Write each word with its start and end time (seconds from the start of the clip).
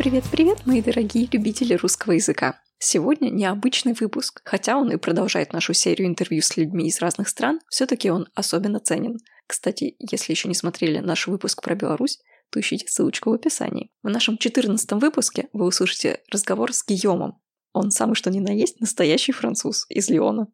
Привет-привет, 0.00 0.64
мои 0.64 0.80
дорогие 0.80 1.28
любители 1.30 1.74
русского 1.74 2.12
языка! 2.12 2.58
Сегодня 2.78 3.28
необычный 3.28 3.92
выпуск. 3.92 4.40
Хотя 4.46 4.78
он 4.78 4.90
и 4.90 4.96
продолжает 4.96 5.52
нашу 5.52 5.74
серию 5.74 6.08
интервью 6.08 6.40
с 6.40 6.56
людьми 6.56 6.88
из 6.88 7.02
разных 7.02 7.28
стран, 7.28 7.60
все-таки 7.68 8.10
он 8.10 8.26
особенно 8.34 8.80
ценен. 8.80 9.18
Кстати, 9.46 9.96
если 9.98 10.32
еще 10.32 10.48
не 10.48 10.54
смотрели 10.54 11.00
наш 11.00 11.26
выпуск 11.26 11.62
про 11.62 11.74
Беларусь, 11.74 12.18
то 12.48 12.58
ищите 12.58 12.86
ссылочку 12.88 13.28
в 13.28 13.34
описании. 13.34 13.90
В 14.02 14.08
нашем 14.08 14.38
14 14.38 14.90
выпуске 14.92 15.50
вы 15.52 15.66
услышите 15.66 16.22
разговор 16.32 16.72
с 16.72 16.82
Гийомом. 16.82 17.38
Он 17.74 17.90
самый 17.90 18.14
что 18.14 18.30
ни 18.30 18.40
на 18.40 18.56
есть 18.56 18.80
настоящий 18.80 19.32
француз 19.32 19.84
из 19.90 20.08
Лиона. 20.08 20.46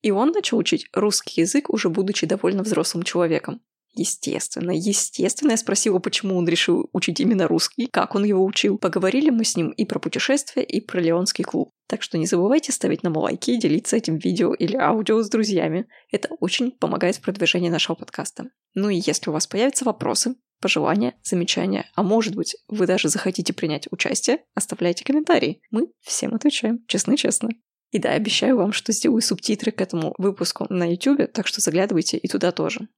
И 0.00 0.10
он 0.10 0.30
начал 0.30 0.56
учить 0.56 0.88
русский 0.94 1.42
язык, 1.42 1.68
уже 1.68 1.90
будучи 1.90 2.26
довольно 2.26 2.62
взрослым 2.62 3.02
человеком. 3.02 3.60
Естественно, 3.96 4.72
естественно, 4.72 5.52
я 5.52 5.56
спросила, 5.56 5.98
почему 5.98 6.36
он 6.36 6.46
решил 6.46 6.90
учить 6.92 7.18
именно 7.18 7.48
русский, 7.48 7.86
как 7.86 8.14
он 8.14 8.24
его 8.24 8.44
учил. 8.44 8.76
Поговорили 8.76 9.30
мы 9.30 9.42
с 9.42 9.56
ним 9.56 9.70
и 9.70 9.86
про 9.86 9.98
путешествия, 9.98 10.62
и 10.62 10.82
про 10.82 11.00
Леонский 11.00 11.44
клуб. 11.44 11.70
Так 11.88 12.02
что 12.02 12.18
не 12.18 12.26
забывайте 12.26 12.72
ставить 12.72 13.02
нам 13.02 13.16
лайки 13.16 13.52
и 13.52 13.58
делиться 13.58 13.96
этим 13.96 14.18
видео 14.18 14.52
или 14.52 14.76
аудио 14.76 15.22
с 15.22 15.30
друзьями. 15.30 15.88
Это 16.12 16.28
очень 16.40 16.72
помогает 16.72 17.16
в 17.16 17.22
продвижении 17.22 17.70
нашего 17.70 17.96
подкаста. 17.96 18.50
Ну 18.74 18.90
и 18.90 18.96
если 18.96 19.30
у 19.30 19.32
вас 19.32 19.46
появятся 19.46 19.86
вопросы, 19.86 20.34
пожелания, 20.60 21.14
замечания, 21.22 21.90
а 21.94 22.02
может 22.02 22.36
быть, 22.36 22.54
вы 22.68 22.86
даже 22.86 23.08
захотите 23.08 23.54
принять 23.54 23.88
участие, 23.90 24.40
оставляйте 24.54 25.04
комментарии. 25.04 25.62
Мы 25.70 25.88
всем 26.02 26.34
отвечаем, 26.34 26.84
честно-честно. 26.86 27.48
И 27.92 27.98
да, 27.98 28.10
обещаю 28.10 28.58
вам, 28.58 28.72
что 28.72 28.92
сделаю 28.92 29.22
субтитры 29.22 29.70
к 29.70 29.80
этому 29.80 30.14
выпуску 30.18 30.66
на 30.68 30.84
YouTube, 30.90 31.32
так 31.32 31.46
что 31.46 31.62
заглядывайте 31.62 32.18
и 32.18 32.28
туда 32.28 32.52
тоже. 32.52 32.88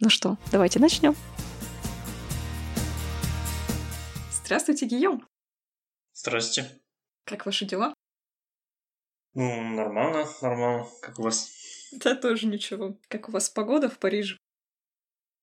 Ну 0.00 0.10
что, 0.10 0.36
давайте 0.52 0.78
начнем. 0.78 1.16
Здравствуйте, 4.30 4.86
Гийом. 4.86 5.26
Здрасте. 6.12 6.70
Как 7.24 7.46
ваши 7.46 7.64
дела? 7.64 7.92
Ну, 9.34 9.60
нормально, 9.74 10.24
нормально. 10.40 10.86
Как 11.02 11.18
у 11.18 11.22
вас? 11.22 11.50
Да, 11.92 12.14
тоже 12.14 12.46
ничего. 12.46 12.96
Как 13.08 13.28
у 13.28 13.32
вас 13.32 13.50
погода 13.50 13.88
в 13.88 13.98
Париже? 13.98 14.36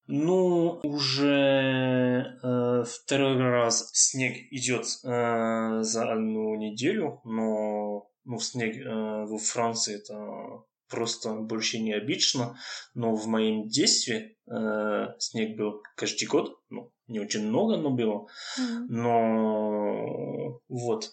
Ну, 0.08 0.80
уже 0.84 2.40
э, 2.42 2.84
второй 2.86 3.38
раз 3.38 3.90
снег 3.92 4.38
идет 4.52 4.86
э, 5.03 5.81
за 5.81 6.12
одну 6.14 6.56
неделю, 6.56 7.19
но 7.25 8.09
ну, 8.23 8.40
снег 8.40 8.78
э, 8.78 9.25
во 9.25 9.38
Франции 9.38 9.95
это 9.95 10.64
просто 10.88 11.33
больше 11.36 11.80
необычно, 11.80 12.58
но 12.94 13.16
в 13.16 13.28
моем 13.28 13.67
детстве 13.67 14.38
э, 14.47 15.08
снег 15.19 15.58
был 15.58 15.81
каждый 15.95 16.25
год, 16.25 16.59
ну, 16.69 16.91
не 17.08 17.19
очень 17.19 17.47
много, 17.47 17.78
но 17.78 17.91
было, 17.91 18.28
mm-hmm. 18.59 18.86
но 18.89 20.61
вот 20.67 21.11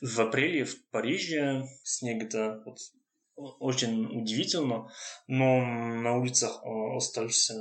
в 0.00 0.20
апреле 0.20 0.64
в 0.64 0.88
Париже 0.90 1.64
снег 1.84 2.24
это 2.24 2.62
вот 2.64 2.78
очень 3.36 4.20
удивительно, 4.22 4.88
но 5.26 5.60
на 5.60 6.16
улицах 6.18 6.62
э, 6.64 6.96
остался 6.96 7.54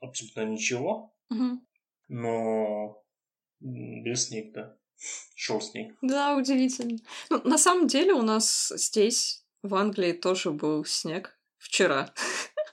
абсолютно 0.00 0.44
ничего, 0.46 1.14
mm-hmm. 1.32 1.56
но 2.08 3.02
без 3.60 4.28
снега, 4.28 4.52
да. 4.52 4.76
Шел 5.34 5.60
снег. 5.60 5.96
Да, 6.00 6.36
удивительно. 6.36 6.98
Ну, 7.28 7.42
на 7.42 7.58
самом 7.58 7.88
деле 7.88 8.12
у 8.12 8.22
нас 8.22 8.72
здесь 8.76 9.41
в 9.62 9.74
Англии 9.74 10.12
тоже 10.12 10.50
был 10.50 10.84
снег 10.84 11.38
вчера. 11.58 12.12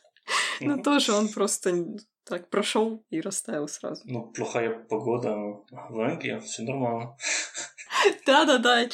Но 0.60 0.78
тоже 0.78 1.14
он 1.14 1.30
просто 1.30 1.86
так 2.24 2.50
прошел 2.50 3.04
и 3.10 3.22
растаял 3.22 3.68
сразу. 3.68 4.04
Ну, 4.06 4.28
плохая 4.28 4.78
погода 4.90 5.36
в 5.72 6.00
Англии, 6.00 6.40
все 6.40 6.64
нормально. 6.64 7.18
Да-да-да. 8.26 8.88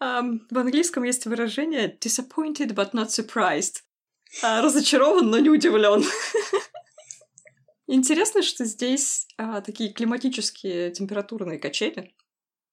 В 0.00 0.58
английском 0.58 1.04
есть 1.04 1.26
выражение 1.26 1.96
disappointed 2.00 2.74
but 2.74 2.92
not 2.92 3.08
surprised. 3.08 3.82
А, 4.42 4.62
разочарован, 4.62 5.30
но 5.30 5.38
не 5.38 5.50
удивлен. 5.50 6.04
Интересно, 7.86 8.42
что 8.42 8.64
здесь 8.64 9.26
а, 9.38 9.60
такие 9.60 9.92
климатические 9.92 10.90
температурные 10.90 11.58
качели. 11.58 12.14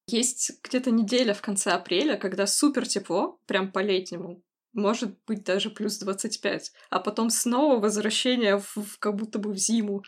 Есть 0.08 0.60
где-то 0.64 0.92
неделя 0.92 1.34
в 1.34 1.42
конце 1.42 1.72
апреля, 1.72 2.18
когда 2.18 2.46
супер 2.46 2.86
тепло, 2.88 3.40
прям 3.48 3.72
по-летнему 3.72 4.44
может 4.76 5.18
быть 5.26 5.44
даже 5.44 5.70
плюс 5.70 5.98
25, 5.98 6.74
а 6.90 7.00
потом 7.00 7.30
снова 7.30 7.80
возвращение 7.80 8.60
в, 8.60 8.76
в 8.76 9.00
как 9.00 9.16
будто 9.16 9.40
бы 9.40 9.52
в 9.52 9.58
зиму. 9.58 10.04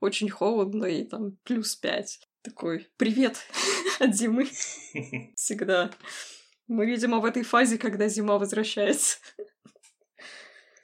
Очень 0.00 0.30
холодно 0.30 0.84
и 0.86 1.04
там 1.04 1.36
плюс 1.44 1.76
5. 1.76 2.20
Такой 2.42 2.88
привет 2.96 3.36
от 4.00 4.14
зимы. 4.14 4.48
Всегда. 5.36 5.90
Мы, 6.68 6.86
видимо, 6.86 7.18
в 7.18 7.24
этой 7.24 7.42
фазе, 7.42 7.76
когда 7.78 8.08
зима 8.08 8.38
возвращается. 8.38 9.18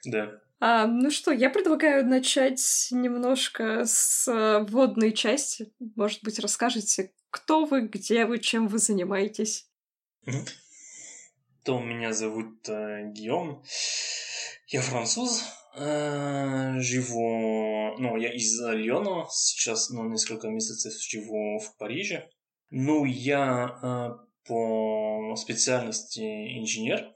Да. 0.05 0.41
А, 0.59 0.87
ну 0.87 1.09
что, 1.09 1.31
я 1.31 1.49
предлагаю 1.49 2.05
начать 2.05 2.89
немножко 2.91 3.85
с 3.85 4.27
э, 4.27 4.59
вводной 4.59 5.13
части. 5.13 5.73
Может 5.95 6.21
быть, 6.23 6.39
расскажете, 6.39 7.13
кто 7.29 7.65
вы, 7.65 7.87
где 7.87 8.25
вы, 8.25 8.39
чем 8.39 8.67
вы 8.67 8.77
занимаетесь? 8.77 9.69
То 11.63 11.79
меня 11.79 12.13
зовут 12.13 12.67
э, 12.69 13.11
Гийом. 13.11 13.63
Я 14.67 14.81
француз. 14.81 15.43
Э, 15.75 16.79
живу... 16.79 17.95
Ну, 17.97 18.17
я 18.17 18.33
из 18.33 18.59
Лиона. 18.59 19.25
Сейчас, 19.29 19.89
ну, 19.89 20.09
несколько 20.09 20.47
месяцев 20.49 20.93
живу 21.01 21.59
в 21.59 21.77
Париже. 21.77 22.29
Ну, 22.69 23.05
я 23.05 23.79
э, 23.81 24.25
по 24.47 25.35
специальности 25.35 26.59
инженер. 26.59 27.15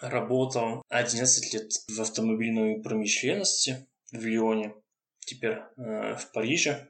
Работал 0.00 0.82
11 0.88 1.54
лет 1.54 1.72
в 1.88 2.00
автомобильной 2.00 2.80
промышленности 2.82 3.88
в 4.12 4.24
Лионе. 4.24 4.74
Теперь 5.20 5.58
э, 5.76 6.16
в 6.16 6.32
Париже. 6.32 6.88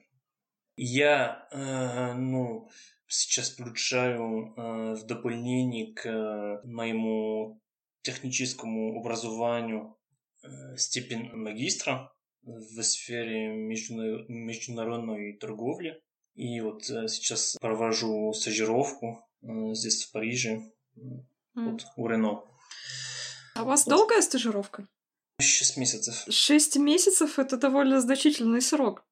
Я, 0.77 1.49
э, 1.51 2.15
ну, 2.15 2.69
сейчас 3.09 3.51
получаю 3.51 4.55
э, 4.57 4.95
в 4.95 5.07
дополнение 5.07 5.95
к 5.95 6.07
э, 6.07 6.61
моему 6.65 7.61
техническому 8.03 9.01
образованию 9.01 9.97
э, 10.43 10.77
степень 10.77 11.31
магистра 11.33 12.13
в 12.43 12.83
сфере 12.83 13.49
международной 13.57 15.37
торговли. 15.39 16.01
И 16.35 16.61
вот 16.61 16.85
сейчас 16.85 17.57
провожу 17.61 18.33
стажировку 18.33 19.27
здесь, 19.43 20.05
в 20.05 20.13
Париже, 20.13 20.63
mm. 20.97 21.25
вот, 21.57 21.85
у 21.97 22.07
Рено. 22.07 22.45
А 23.57 23.65
у 23.65 23.67
вас 23.67 23.87
вот. 23.87 23.91
долгая 23.91 24.23
стажировка? 24.23 24.87
Шесть 25.41 25.77
месяцев. 25.77 26.25
Шесть 26.31 26.77
месяцев— 26.77 27.39
это 27.41 27.57
довольно 27.57 28.01
значительный 28.01 28.63
срок. 28.63 29.05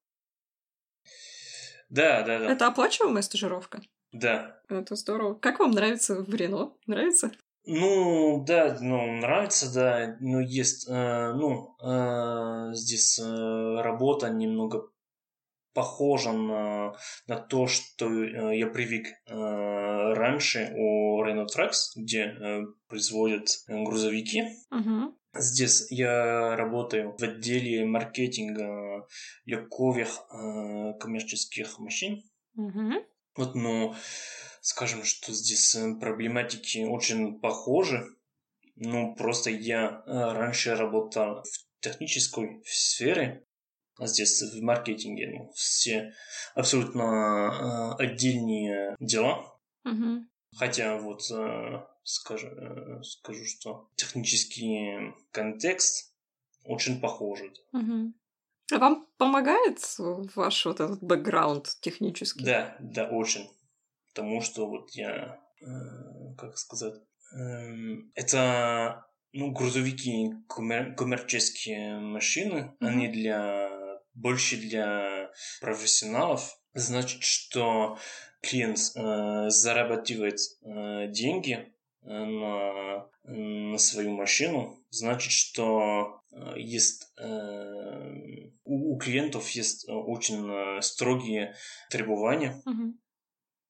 Да, 1.88 2.22
да, 2.22 2.38
да. 2.38 2.52
Это 2.52 2.66
оплачиваемая 2.66 3.22
стажировка? 3.22 3.80
Да. 4.12 4.60
Это 4.68 4.96
здорово. 4.96 5.34
Как 5.34 5.60
вам 5.60 5.72
нравится 5.72 6.22
в 6.22 6.34
Рено? 6.34 6.72
Нравится? 6.86 7.30
Ну, 7.64 8.44
да, 8.46 8.78
ну, 8.80 9.18
нравится, 9.18 9.72
да, 9.74 10.16
но 10.20 10.40
есть, 10.40 10.88
э, 10.88 11.32
ну, 11.32 11.76
э, 11.82 12.72
здесь 12.74 13.18
э, 13.18 13.80
работа 13.82 14.30
немного 14.30 14.88
похожа 15.76 16.32
на, 16.32 16.94
на 17.26 17.36
то, 17.36 17.66
что 17.66 18.06
э, 18.06 18.56
я 18.56 18.68
привык 18.68 19.08
э, 19.08 19.34
раньше 20.14 20.72
у 20.76 21.22
Renault 21.22 21.48
Trucks, 21.54 21.92
где 21.96 22.22
э, 22.22 22.62
производят 22.88 23.48
грузовики. 23.68 24.44
Uh-huh. 24.72 25.12
Здесь 25.38 25.86
я 25.90 26.56
работаю 26.56 27.16
в 27.16 27.22
отделе 27.22 27.84
маркетинга 27.84 29.06
легковых 29.44 30.08
э, 30.30 30.98
коммерческих 30.98 31.78
машин. 31.78 32.22
Uh-huh. 32.58 33.04
Вот, 33.36 33.54
но 33.54 33.94
скажем, 34.60 35.04
что 35.04 35.32
здесь 35.32 35.74
э, 35.74 35.94
проблематики 36.00 36.84
очень 36.84 37.40
похожи. 37.40 38.06
Ну, 38.76 39.14
просто 39.14 39.50
я 39.50 40.02
э, 40.06 40.12
раньше 40.32 40.74
работал 40.74 41.42
в 41.42 41.80
технической 41.80 42.62
сфере, 42.64 43.44
а 43.98 44.06
здесь 44.06 44.42
в 44.42 44.62
маркетинге. 44.62 45.30
Ну, 45.38 45.52
все 45.52 46.12
абсолютно 46.54 47.96
э, 47.98 48.02
отдельные 48.02 48.96
дела. 49.00 49.58
Uh-huh. 49.86 50.20
Хотя 50.56 50.96
вот 50.96 51.22
скажу, 52.04 52.48
скажу, 53.02 53.44
что 53.44 53.90
технический 53.96 55.12
контекст 55.32 56.14
очень 56.64 57.00
похожий. 57.00 57.52
Uh-huh. 57.74 58.12
А 58.72 58.78
вам 58.78 59.06
помогает 59.16 59.78
ваш 59.98 60.66
вот 60.66 60.80
этот 60.80 61.02
бэкграунд 61.02 61.68
технический? 61.80 62.44
Да, 62.44 62.76
да, 62.80 63.08
очень. 63.08 63.48
Потому 64.08 64.40
что 64.40 64.66
вот 64.66 64.90
я, 64.92 65.40
э, 65.60 66.34
как 66.36 66.58
сказать, 66.58 66.94
э, 67.32 67.96
это 68.14 69.06
ну, 69.32 69.52
грузовики, 69.52 70.32
коммер- 70.48 70.94
коммерческие 70.94 71.98
машины, 71.98 72.74
mm-hmm. 72.80 72.86
они 72.86 73.08
для 73.08 73.70
больше 74.14 74.56
для 74.56 75.30
профессионалов. 75.60 76.58
Значит, 76.76 77.22
что 77.22 77.98
клиент 78.42 78.78
э, 78.94 79.50
зарабатывает 79.50 80.38
э, 80.62 81.08
деньги 81.08 81.72
э, 82.02 82.08
на, 82.08 83.08
на 83.24 83.78
свою 83.78 84.12
машину, 84.12 84.78
значит, 84.90 85.32
что 85.32 86.20
э, 86.30 86.54
есть 86.58 87.12
э, 87.18 88.50
у, 88.64 88.94
у 88.94 88.98
клиентов 88.98 89.48
есть 89.50 89.86
очень 89.88 90.82
строгие 90.82 91.54
требования. 91.90 92.62
Mm-hmm. 92.66 92.92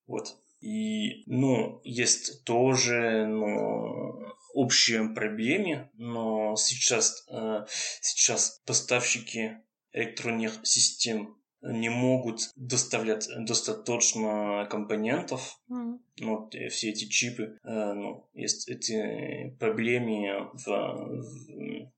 Вот. 0.06 0.36
И, 0.60 1.22
ну, 1.26 1.80
есть 1.84 2.44
тоже, 2.44 3.26
ну, 3.26 4.26
общие 4.54 5.08
проблемы, 5.10 5.90
но 5.94 6.56
сейчас, 6.56 7.26
э, 7.28 7.66
сейчас 8.00 8.62
поставщики 8.64 9.52
электронных 9.92 10.58
систем 10.64 11.36
не 11.72 11.88
могут 11.88 12.52
доставлять 12.56 13.28
достаточно 13.38 14.66
компонентов. 14.70 15.60
Mm. 15.70 15.98
Ну, 16.18 16.50
все 16.70 16.90
эти 16.90 17.06
чипы, 17.06 17.58
э, 17.62 17.92
ну, 17.92 18.28
есть 18.34 18.68
эти 18.68 19.56
проблемы 19.58 20.50
в, 20.52 20.66
в, 20.66 21.92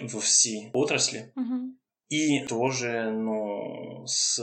во 0.00 0.20
всей 0.20 0.70
отрасли. 0.72 1.32
Mm-hmm. 1.36 1.70
И 2.08 2.46
тоже, 2.46 3.10
ну, 3.12 4.04
с 4.06 4.40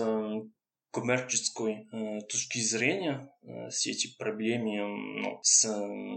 коммерческой 0.91 1.87
э, 1.91 2.21
точки 2.21 2.59
зрения 2.59 3.31
э, 3.43 3.69
все 3.69 3.91
эти 3.91 4.15
проблемы 4.17 5.21
ну, 5.21 5.39
с, 5.43 5.67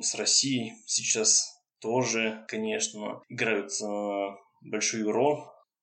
с 0.01 0.15
Россией 0.15 0.73
сейчас 0.87 1.61
тоже, 1.81 2.45
конечно, 2.49 3.23
играют 3.29 3.71
э, 3.83 4.37
большую 4.63 5.13
роль. 5.13 5.41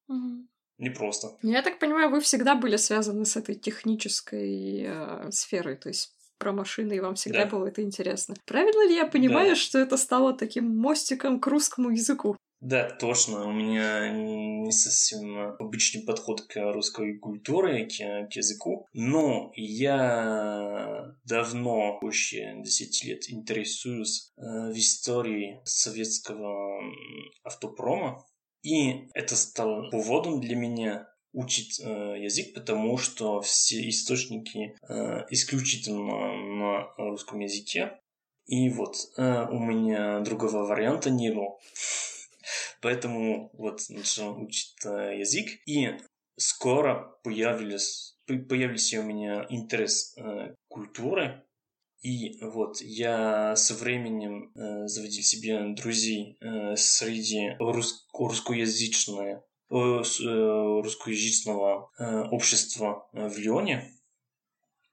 Угу. 0.08 0.48
Непросто. 0.78 1.38
Я 1.42 1.62
так 1.62 1.80
понимаю, 1.80 2.10
вы 2.10 2.22
всегда 2.22 2.56
были 2.56 2.78
связаны 2.78 3.26
с 3.26 3.36
этой 3.36 3.56
технической 3.56 4.86
э, 4.88 5.32
сферой, 5.32 5.76
то 5.76 5.90
есть 5.90 6.14
про 6.38 6.52
машины, 6.52 6.94
и 6.94 7.00
вам 7.00 7.16
всегда 7.16 7.46
да. 7.46 7.50
было 7.50 7.66
это 7.68 7.82
интересно. 7.82 8.36
Правильно 8.46 8.88
ли 8.88 8.96
я 8.96 9.08
понимаю, 9.08 9.50
да. 9.50 9.56
что 9.56 9.80
это 9.80 9.98
стало 9.98 10.34
таким 10.34 10.66
мостиком 10.78 11.40
к 11.40 11.48
русскому 11.48 11.90
языку? 11.90 12.38
Да, 12.60 12.90
точно. 12.90 13.48
У 13.48 13.52
меня 13.52 14.10
не 14.10 14.72
совсем 14.72 15.56
обычный 15.60 16.04
подход 16.04 16.42
к 16.42 16.56
русской 16.74 17.18
культуре, 17.20 17.86
к, 17.86 18.30
к 18.30 18.36
языку. 18.36 18.88
Но 18.94 19.52
я 19.56 21.14
давно, 21.24 22.00
больше 22.02 22.56
10 22.58 23.04
лет, 23.06 23.30
интересуюсь 23.30 24.32
э, 24.38 24.42
в 24.42 24.78
истории 24.78 25.62
советского 25.66 26.82
автопрома. 27.44 28.26
И 28.68 29.08
это 29.14 29.38
стало 29.38 29.90
поводом 29.90 30.42
для 30.42 30.58
меня 30.58 31.08
учить 31.32 31.80
э, 31.80 31.86
язык, 32.20 32.54
потому 32.54 32.98
что 32.98 33.40
все 33.40 33.88
источники 33.88 34.76
э, 34.90 35.26
исключительно 35.30 36.34
на 36.36 36.88
русском 36.98 37.40
языке. 37.40 37.98
И 38.46 38.70
вот 38.70 38.98
э, 39.16 39.46
у 39.50 39.60
меня 39.60 40.20
другого 40.20 40.66
варианта 40.66 41.10
не 41.10 41.32
было. 41.32 41.58
Поэтому 42.82 43.52
вот 43.54 43.84
начал 43.88 44.38
учить 44.38 44.76
э, 44.84 45.20
язык. 45.20 45.48
И 45.66 45.92
скоро 46.36 47.18
появились, 47.24 48.18
появился 48.26 49.00
у 49.00 49.04
меня 49.04 49.46
интерес 49.50 50.14
э, 50.18 50.56
культуры. 50.68 51.42
И 52.02 52.38
вот 52.42 52.80
я 52.82 53.56
со 53.56 53.74
временем 53.74 54.52
э, 54.54 54.88
заводил 54.88 55.24
себе 55.24 55.74
друзей 55.74 56.38
э, 56.40 56.76
среди 56.76 57.56
рус, 57.60 58.08
русскоязычного, 58.14 59.44
э, 59.70 59.76
э, 59.76 60.82
русскоязычного 60.82 61.92
э, 61.98 62.22
общества 62.30 63.10
в 63.14 63.38
Лионе. 63.38 63.92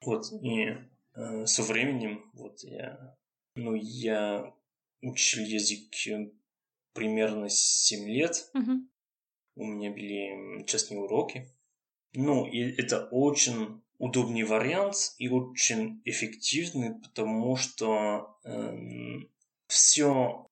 Вот, 0.05 0.33
и 0.43 0.77
э, 1.15 1.47
со 1.47 1.63
временем 1.63 2.31
вот 2.33 2.61
я, 2.63 3.17
ну, 3.55 3.75
я 3.75 4.55
учил 5.03 5.45
язык 5.45 5.91
примерно 6.95 7.49
7 7.51 8.09
лет. 8.09 8.51
Угу. 8.55 8.73
У 9.57 9.65
меня 9.65 9.91
были 9.91 10.65
частные 10.65 11.01
уроки. 11.01 11.55
Ну, 12.15 12.47
и 12.47 12.61
это 12.61 13.09
очень 13.11 13.84
удобный 13.99 14.43
вариант 14.43 15.15
и 15.19 15.29
очень 15.29 16.01
эффективный, 16.05 16.95
потому 17.01 17.57
что 17.57 18.39
эм, 18.45 19.29
все 19.69 20.47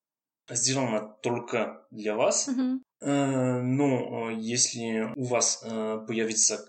сделано 0.50 1.16
только 1.22 1.86
для 1.90 2.16
вас. 2.16 2.48
Uh-huh. 2.48 2.78
Э, 3.00 3.60
но 3.60 4.30
если 4.30 5.12
у 5.16 5.24
вас 5.24 5.62
э, 5.64 6.04
появится 6.06 6.66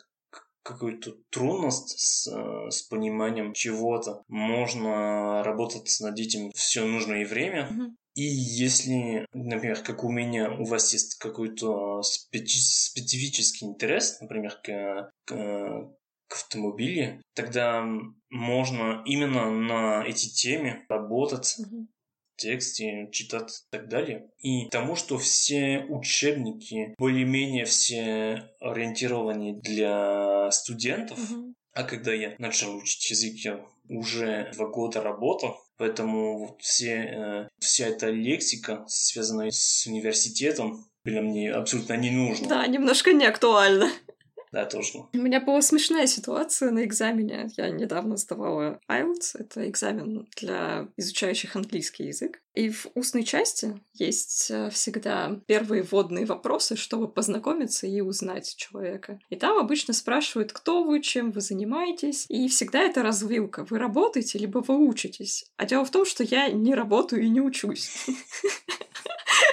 какую-то 0.63 1.15
трудность 1.29 1.99
с, 1.99 2.27
э, 2.27 2.69
с 2.69 2.83
пониманием 2.83 3.53
чего-то, 3.53 4.23
можно 4.27 5.43
работать 5.43 5.95
над 5.99 6.17
этим 6.19 6.51
все 6.51 6.85
нужное 6.85 7.25
время. 7.25 7.69
Uh-huh. 7.71 7.89
И 8.15 8.21
если, 8.21 9.25
например, 9.33 9.81
как 9.83 10.03
у 10.03 10.11
меня, 10.11 10.51
у 10.51 10.65
вас 10.65 10.93
есть 10.93 11.15
какой-то 11.15 12.01
специ- 12.01 12.91
специфический 12.91 13.65
интерес, 13.65 14.21
например, 14.21 14.59
к, 14.63 15.11
к, 15.25 15.91
к 16.33 16.35
автомобилю, 16.35 17.21
тогда 17.35 17.87
можно 18.29 19.03
именно 19.05 19.51
на 19.51 20.03
эти 20.05 20.27
темы 20.29 20.85
работать. 20.89 21.57
Mm-hmm 21.59 21.87
тексте, 22.35 23.09
читать 23.11 23.51
и 23.51 23.71
так 23.71 23.89
далее. 23.89 24.27
И 24.39 24.67
тому, 24.69 24.95
что 24.95 25.19
все 25.19 25.85
учебники 25.87 26.95
более-менее 26.97 27.65
все 27.65 28.49
ориентированы 28.59 29.61
для 29.61 30.49
студентов, 30.51 31.19
mm-hmm. 31.19 31.53
а 31.73 31.83
когда 31.83 32.11
я 32.11 32.35
начал 32.39 32.75
учить 32.75 33.11
язык, 33.11 33.35
я 33.45 33.63
уже 33.87 34.51
два 34.55 34.67
года 34.67 35.01
работал, 35.01 35.57
поэтому 35.77 36.39
вот 36.39 36.61
все, 36.61 36.91
э, 36.91 37.47
вся 37.59 37.87
эта 37.87 38.09
лексика, 38.09 38.83
связанная 38.87 39.51
с 39.51 39.85
университетом, 39.85 40.85
была 41.05 41.21
мне 41.21 41.51
абсолютно 41.51 41.93
не 41.93 42.11
нужна. 42.11 42.47
Да, 42.47 42.67
немножко 42.67 43.13
не 43.13 43.25
актуально. 43.25 43.91
Да, 44.53 44.65
точно. 44.65 45.09
У 45.13 45.17
меня 45.17 45.41
была 45.41 45.63
смешная 45.63 46.05
ситуация 46.05 46.69
на 46.69 46.85
экзамене. 46.85 47.49
Я 47.57 47.71
недавно 47.71 48.17
сдавала 48.17 48.79
IELTS. 48.87 49.31
Это 49.39 49.67
экзамен 49.67 50.27
для 50.37 50.87
изучающих 50.95 51.55
английский 51.55 52.03
язык. 52.03 52.39
И 52.53 52.69
в 52.69 52.85
устной 52.93 53.23
части 53.23 53.81
есть 53.95 54.51
э, 54.51 54.69
всегда 54.69 55.41
первые 55.47 55.81
вводные 55.81 56.27
вопросы, 56.27 56.75
чтобы 56.75 57.07
познакомиться 57.07 57.87
и 57.87 57.99
узнать 58.01 58.55
человека. 58.55 59.19
И 59.31 59.35
там 59.37 59.57
обычно 59.57 59.91
спрашивают, 59.91 60.53
кто 60.53 60.83
вы, 60.83 61.01
чем 61.01 61.31
вы 61.31 61.41
занимаетесь. 61.41 62.27
И 62.29 62.47
всегда 62.47 62.83
это 62.83 63.01
развилка. 63.01 63.65
Вы 63.67 63.79
работаете, 63.79 64.37
либо 64.37 64.59
вы 64.59 64.87
учитесь. 64.87 65.45
А 65.57 65.65
дело 65.65 65.83
в 65.83 65.89
том, 65.89 66.05
что 66.05 66.23
я 66.23 66.49
не 66.49 66.75
работаю 66.75 67.23
и 67.23 67.29
не 67.29 67.41
учусь. 67.41 68.05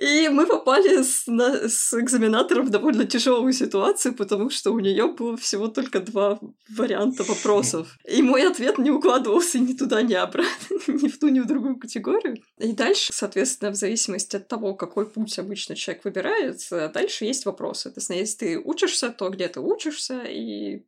И 0.00 0.28
мы 0.28 0.46
попали 0.46 1.02
с, 1.02 1.26
на, 1.26 1.68
с 1.68 1.94
экзаменатором 1.94 2.66
в 2.66 2.70
довольно 2.70 3.04
тяжелую 3.04 3.52
ситуацию, 3.52 4.14
потому 4.14 4.50
что 4.50 4.72
у 4.72 4.80
нее 4.80 5.08
было 5.08 5.36
всего 5.36 5.68
только 5.68 6.00
два 6.00 6.38
варианта 6.68 7.24
вопросов. 7.24 7.96
И 8.04 8.22
мой 8.22 8.46
ответ 8.46 8.78
не 8.78 8.90
укладывался 8.90 9.58
ни 9.58 9.72
туда, 9.72 10.02
ни 10.02 10.14
обратно, 10.14 10.76
ни 10.88 11.08
в 11.08 11.18
ту, 11.18 11.28
ни 11.28 11.40
в 11.40 11.46
другую 11.46 11.76
категорию. 11.78 12.36
И 12.58 12.72
дальше, 12.72 13.12
соответственно, 13.12 13.70
в 13.70 13.76
зависимости 13.76 14.36
от 14.36 14.48
того, 14.48 14.74
какой 14.74 15.06
путь 15.06 15.38
обычно 15.38 15.76
человек 15.76 16.04
выбирает, 16.04 16.60
дальше 16.70 17.24
есть 17.24 17.46
вопросы. 17.46 17.90
То 17.90 17.98
есть, 17.98 18.10
если 18.10 18.36
ты 18.36 18.58
учишься, 18.58 19.10
то 19.10 19.28
где 19.30 19.48
ты 19.48 19.60
учишься, 19.60 20.22
и 20.24 20.82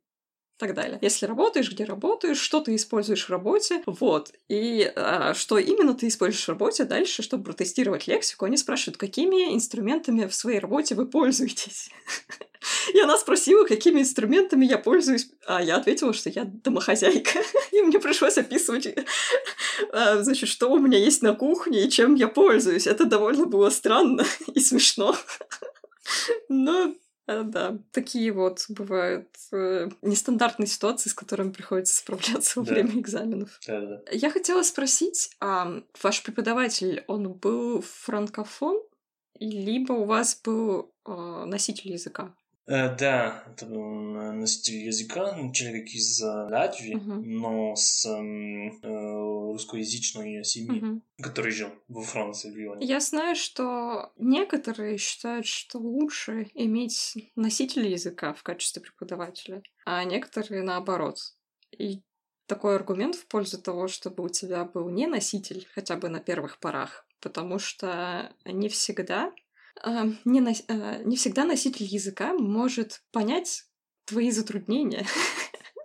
так 0.59 0.73
далее. 0.73 0.99
Если 1.01 1.25
работаешь, 1.25 1.71
где 1.71 1.85
работаешь, 1.85 2.37
что 2.37 2.59
ты 2.59 2.75
используешь 2.75 3.25
в 3.25 3.29
работе, 3.29 3.81
вот. 3.85 4.33
И 4.49 4.91
а, 4.95 5.33
что 5.33 5.57
именно 5.57 5.93
ты 5.93 6.07
используешь 6.07 6.43
в 6.43 6.49
работе 6.49 6.83
дальше, 6.83 7.23
чтобы 7.23 7.45
протестировать 7.45 8.07
лексику, 8.07 8.43
они 8.43 8.57
спрашивают, 8.57 8.97
какими 8.97 9.55
инструментами 9.55 10.27
в 10.27 10.35
своей 10.35 10.59
работе 10.59 10.95
вы 10.95 11.05
пользуетесь. 11.05 11.89
И 12.93 12.99
она 12.99 13.17
спросила, 13.17 13.63
какими 13.63 14.01
инструментами 14.01 14.65
я 14.65 14.77
пользуюсь. 14.77 15.29
А 15.47 15.63
я 15.63 15.77
ответила, 15.77 16.13
что 16.13 16.29
я 16.29 16.43
домохозяйка. 16.43 17.39
И 17.71 17.81
мне 17.81 17.97
пришлось 17.99 18.37
описывать, 18.37 18.87
а, 19.93 20.21
значит, 20.21 20.49
что 20.49 20.69
у 20.69 20.77
меня 20.77 20.97
есть 20.97 21.21
на 21.21 21.33
кухне 21.33 21.85
и 21.85 21.89
чем 21.89 22.15
я 22.15 22.27
пользуюсь. 22.27 22.85
Это 22.85 23.05
довольно 23.05 23.45
было 23.45 23.69
странно 23.69 24.25
и 24.53 24.59
смешно. 24.59 25.15
Но 26.49 26.93
да, 27.43 27.77
такие 27.91 28.31
вот 28.31 28.65
бывают 28.69 29.29
э, 29.51 29.89
нестандартные 30.01 30.67
ситуации, 30.67 31.09
с 31.09 31.13
которыми 31.13 31.51
приходится 31.51 31.95
справляться 31.95 32.59
во 32.59 32.65
да. 32.65 32.73
время 32.73 32.99
экзаменов. 32.99 33.59
Да, 33.67 33.81
да. 33.81 34.01
Я 34.11 34.31
хотела 34.31 34.63
спросить, 34.63 35.31
а 35.39 35.81
ваш 36.01 36.23
преподаватель, 36.23 37.03
он 37.07 37.33
был 37.33 37.81
франкофон, 37.81 38.81
либо 39.39 39.93
у 39.93 40.05
вас 40.05 40.39
был 40.43 40.93
э, 41.05 41.43
носитель 41.45 41.91
языка? 41.91 42.35
Э, 42.69 42.95
да, 42.95 43.43
это 43.51 43.65
был 43.65 43.83
носитель 44.33 44.85
языка, 44.85 45.35
человек 45.53 45.87
из 45.87 46.21
Латвии, 46.21 46.95
Мгм. 46.97 47.39
но 47.39 47.75
с 47.75 48.05
м, 48.05 48.79
э, 48.83 49.51
русскоязычной 49.53 50.43
семьи, 50.43 50.81
Мгм. 50.81 51.01
который 51.19 51.51
жил 51.51 51.69
во 51.87 52.03
Франции, 52.03 52.51
в 52.51 52.55
Лионе. 52.55 52.85
Я 52.85 52.99
знаю, 52.99 53.35
что 53.35 54.11
некоторые 54.17 54.99
считают, 54.99 55.47
что 55.47 55.79
лучше 55.79 56.51
иметь 56.53 57.31
носителя 57.35 57.89
языка 57.89 58.33
в 58.33 58.43
качестве 58.43 58.83
преподавателя, 58.83 59.63
а 59.85 60.03
некоторые 60.03 60.61
наоборот. 60.61 61.17
И 61.71 62.03
такой 62.45 62.75
аргумент 62.75 63.15
в 63.15 63.25
пользу 63.25 63.59
того, 63.59 63.87
чтобы 63.87 64.23
у 64.23 64.29
тебя 64.29 64.63
был 64.63 64.89
не 64.89 65.07
носитель, 65.07 65.67
хотя 65.73 65.95
бы 65.95 66.07
на 66.09 66.19
первых 66.19 66.59
порах, 66.59 67.07
потому 67.19 67.57
что 67.57 68.31
не 68.45 68.69
всегда, 68.69 69.33
не, 70.25 70.39
а, 70.67 71.03
не 71.03 71.15
всегда 71.15 71.45
носитель 71.45 71.85
языка 71.85 72.33
может 72.33 73.01
понять 73.11 73.65
твои 74.05 74.31
затруднения. 74.31 75.05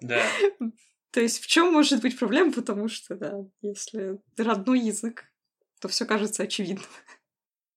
Да, 0.00 0.22
То 1.14 1.20
есть 1.20 1.38
в 1.38 1.46
чем 1.46 1.72
может 1.72 2.02
быть 2.02 2.18
проблема, 2.18 2.52
потому 2.52 2.88
что, 2.88 3.14
да, 3.14 3.34
если 3.62 4.18
родной 4.36 4.80
язык, 4.80 5.24
то 5.80 5.86
все 5.86 6.06
кажется 6.06 6.42
очевидным. 6.42 6.84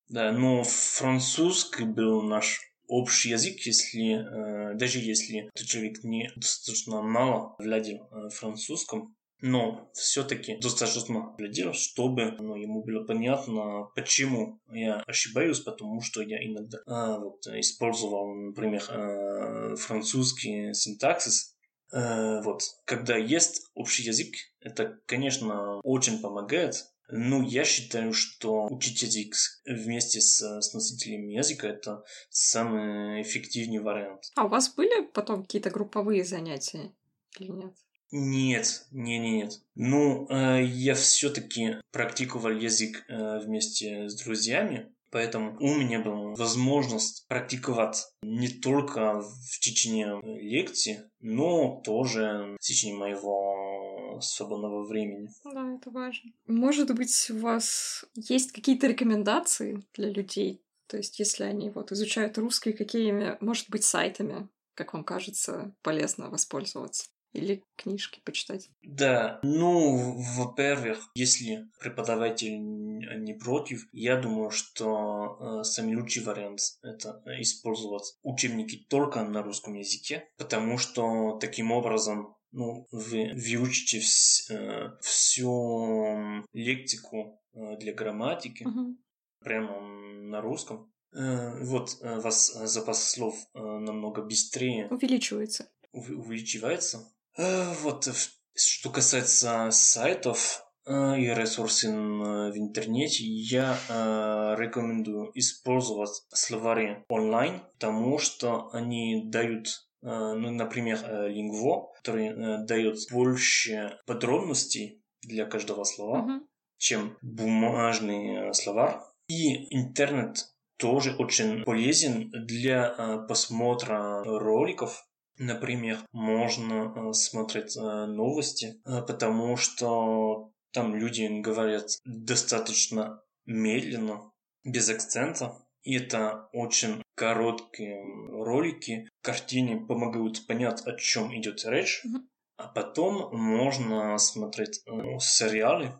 да, 0.10 0.32
но 0.32 0.64
французский 0.64 1.86
был 1.86 2.24
наш 2.24 2.60
общий 2.88 3.30
язык, 3.30 3.60
если, 3.60 4.72
э, 4.72 4.76
даже 4.76 4.98
если 4.98 5.52
этот 5.54 5.68
человек 5.68 6.04
не 6.04 6.32
достаточно 6.36 7.04
мало 7.04 7.56
владел 7.60 8.10
э, 8.12 8.30
французском, 8.30 9.16
но 9.42 9.90
все-таки 9.94 10.58
достаточно 10.58 11.36
владел, 11.38 11.74
чтобы 11.74 12.36
ну, 12.40 12.56
ему 12.56 12.84
было 12.84 13.04
понятно, 13.04 13.90
почему 13.96 14.60
я 14.72 15.04
ошибаюсь, 15.06 15.60
потому 15.60 16.02
что 16.02 16.22
я 16.22 16.44
иногда 16.44 16.80
а, 16.86 17.20
вот, 17.20 17.46
использовал, 17.48 18.34
например, 18.34 18.84
э, 18.90 19.76
французский 19.76 20.74
синтаксис, 20.74 21.58
Э, 21.92 22.42
вот, 22.42 22.64
когда 22.86 23.18
есть 23.18 23.70
общий 23.74 24.04
язык, 24.04 24.36
это, 24.60 25.00
конечно, 25.06 25.80
очень 25.84 26.20
помогает. 26.20 26.86
Но 27.10 27.42
я 27.42 27.64
считаю, 27.64 28.12
что 28.12 28.66
учить 28.66 29.02
язык 29.02 29.34
вместе 29.66 30.20
с, 30.20 30.42
с 30.42 30.74
носителем 30.74 31.30
языка 31.30 31.70
это 31.70 32.04
самый 32.30 33.22
эффективный 33.22 33.80
вариант. 33.80 34.24
А 34.36 34.46
у 34.46 34.50
вас 34.50 34.74
были 34.76 35.06
потом 35.14 35.44
какие-то 35.44 35.70
групповые 35.70 36.26
занятия 36.26 36.92
или 37.40 37.52
нет? 37.52 37.74
Нет, 38.12 38.86
не, 38.92 39.20
не, 39.20 39.32
нет. 39.38 39.62
Ну, 39.76 40.28
э, 40.30 40.64
я 40.64 40.96
все-таки 40.96 41.78
практиковал 41.92 42.52
язык 42.54 43.04
э, 43.08 43.40
вместе 43.40 44.08
с 44.08 44.16
друзьями, 44.24 44.94
поэтому 45.12 45.58
у 45.60 45.76
меня 45.76 46.00
была 46.02 46.34
возможность 46.36 47.28
практиковать 47.28 48.08
не 48.22 48.48
только 48.48 49.22
в 49.22 49.60
течение 49.60 50.20
лекции, 50.24 51.10
но 51.20 51.82
тоже 51.84 52.56
в 52.60 52.64
течение 52.64 52.98
моего 52.98 54.20
свободного 54.22 54.84
времени. 54.84 55.30
Да, 55.44 55.76
это 55.76 55.92
важно. 55.92 56.32
Может 56.48 56.96
быть, 56.96 57.30
у 57.30 57.38
вас 57.38 58.06
есть 58.16 58.52
какие-то 58.52 58.88
рекомендации 58.88 59.84
для 59.94 60.10
людей? 60.10 60.62
То 60.88 60.98
есть, 60.98 61.20
если 61.20 61.44
они 61.44 61.70
вот 61.70 61.92
изучают 61.92 62.38
русский, 62.38 62.72
какими, 62.72 63.38
может 63.42 63.70
быть, 63.70 63.84
сайтами, 63.84 64.48
как 64.74 64.94
вам 64.94 65.04
кажется, 65.04 65.76
полезно 65.82 66.30
воспользоваться? 66.30 67.10
Или 67.34 67.64
книжки 67.76 68.22
почитать? 68.24 68.70
Да, 68.82 69.40
ну, 69.44 70.16
во-первых, 70.38 71.10
если 71.14 71.68
преподаватель 71.80 72.58
не 72.58 73.34
против, 73.34 73.86
я 73.92 74.16
думаю, 74.20 74.50
что 74.50 75.60
э, 75.60 75.64
самый 75.64 75.96
лучший 75.98 76.24
вариант 76.24 76.60
это 76.82 77.22
использовать 77.42 78.16
учебники 78.24 78.78
только 78.90 79.24
на 79.24 79.44
русском 79.44 79.76
языке, 79.76 80.30
потому 80.38 80.78
что 80.78 81.38
таким 81.40 81.72
образом 81.72 82.36
ну, 82.52 82.88
вы 82.92 83.34
выучите 83.34 84.00
вс- 84.00 84.50
э, 84.50 84.98
всю 85.02 86.44
лексику 86.54 87.42
э, 87.54 87.78
для 87.78 87.94
грамматики 87.94 88.64
Мгм. 88.64 88.98
прямо 89.42 89.82
на 89.82 90.42
русском. 90.42 90.92
Э, 91.14 91.64
Вот, 91.64 91.98
э, 92.02 92.20
вас 92.20 92.54
запас 92.54 93.12
слов 93.12 93.36
э, 93.54 93.60
намного 93.60 94.22
быстрее 94.24 94.88
Увеличивается. 94.90 95.70
ув- 95.94 96.10
увеличивается. 96.10 97.12
Э, 97.38 97.74
Вот, 97.84 98.06
в- 98.08 98.32
что 98.56 98.90
касается 98.90 99.70
сайтов 99.72 100.64
э, 100.88 101.20
и 101.20 101.28
ресурсов 101.34 101.92
в 101.92 102.58
интернете, 102.58 103.24
я 103.26 103.78
э, 103.90 104.56
рекомендую 104.58 105.32
использовать 105.36 106.24
словари 106.34 107.04
онлайн, 107.10 107.62
потому 107.74 108.18
что 108.20 108.70
они 108.72 109.30
дают, 109.30 109.68
э, 110.02 110.08
ну, 110.08 110.52
например, 110.52 111.00
э, 111.04 111.30
Lingvo, 111.34 111.88
который 111.98 112.28
э, 112.30 112.66
дает 112.66 112.98
больше 113.12 114.00
подробностей 114.08 115.04
для 115.22 115.46
каждого 115.46 115.84
слова 115.84 116.20
Мгм. 116.20 116.48
чем 116.78 117.18
бумажный 117.22 118.50
э, 118.50 118.54
словарь. 118.54 118.98
И 119.28 119.76
интернет 119.76 120.38
тоже 120.78 121.16
очень 121.20 121.64
полезен 121.66 122.30
для 122.32 122.96
э, 122.98 123.28
просмотра 123.28 124.24
роликов. 124.24 125.04
Например, 125.38 126.00
можно 126.12 126.94
э, 126.96 127.14
смотреть 127.14 127.78
э, 127.78 128.06
новости, 128.06 128.82
э, 128.86 129.02
потому 129.02 129.56
что 129.56 130.52
там 130.74 130.96
люди 130.96 131.28
говорят 131.42 132.00
достаточно 132.06 133.22
медленно, 133.46 134.32
без 134.64 134.90
акцента. 134.90 135.56
И 135.84 135.96
это 135.96 136.50
очень 136.54 137.02
короткие 137.16 138.04
ролики. 138.30 139.08
Картины 139.22 139.86
помогают 139.86 140.46
понять, 140.48 140.86
о 140.86 140.94
чем 140.98 141.34
идет 141.36 141.64
речь. 141.66 142.02
Мгм. 142.04 142.28
А 142.58 142.68
потом 142.68 143.36
можно 143.36 144.18
смотреть 144.18 144.82
э, 144.86 145.20
сериалы, 145.20 145.94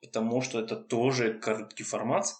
потому 0.00 0.40
что 0.40 0.60
это 0.60 0.76
тоже 0.76 1.34
короткий 1.38 1.84
формат, 1.84 2.34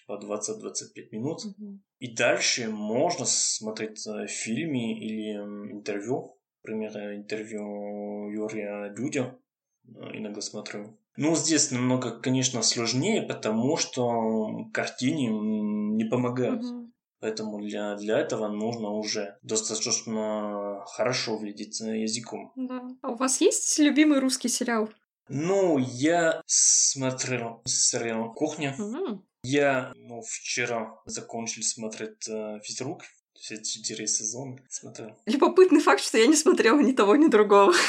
типа 0.00 0.18
20-25 0.22 1.08
минут. 1.12 1.44
Мгм. 1.44 1.82
И 1.98 2.14
дальше 2.14 2.68
можно 2.68 3.24
смотреть 3.24 4.06
э, 4.06 4.26
фильмы 4.26 4.92
или 4.92 5.32
интервью. 5.72 6.38
Например, 6.62 7.14
интервью 7.14 8.30
Юрия 8.30 8.92
Дудя 8.94 9.38
э, 9.86 10.18
иногда 10.18 10.40
смотрю. 10.40 10.98
Ну, 11.16 11.34
здесь 11.34 11.72
немного, 11.72 12.20
конечно, 12.20 12.62
сложнее, 12.62 13.22
потому 13.22 13.76
что 13.76 14.66
картины 14.72 15.28
м, 15.28 15.96
не 15.96 16.04
помогают. 16.04 16.62
Мгм. 16.62 16.92
Поэтому 17.20 17.58
для, 17.60 17.96
для 17.96 18.20
этого 18.20 18.46
нужно 18.46 18.90
уже 18.90 19.38
достаточно 19.42 20.84
хорошо 20.86 21.36
владеть 21.36 21.80
э, 21.80 22.02
языком. 22.02 22.52
Да. 22.54 22.88
А 23.02 23.08
у 23.10 23.16
вас 23.16 23.40
есть 23.40 23.76
любимый 23.78 24.20
русский 24.20 24.48
сериал? 24.48 24.88
Ну, 25.28 25.78
я 25.78 26.42
смотрел 26.46 27.60
сериал 27.66 28.32
«Кухня». 28.32 28.74
М. 28.78 29.26
Я 29.50 29.92
ну, 29.96 30.20
вчера 30.20 31.00
закончил 31.06 31.62
смотреть 31.62 32.28
э, 32.28 32.60
«Физрук». 32.62 33.04
Все 33.32 33.62
четыре 33.62 34.06
сезона 34.06 34.58
смотрел. 34.68 35.16
Любопытный 35.26 35.80
факт, 35.80 36.02
что 36.02 36.18
я 36.18 36.26
не 36.26 36.36
смотрела 36.36 36.78
ни 36.80 36.92
того, 36.92 37.16
ни 37.16 37.28
другого. 37.28 37.72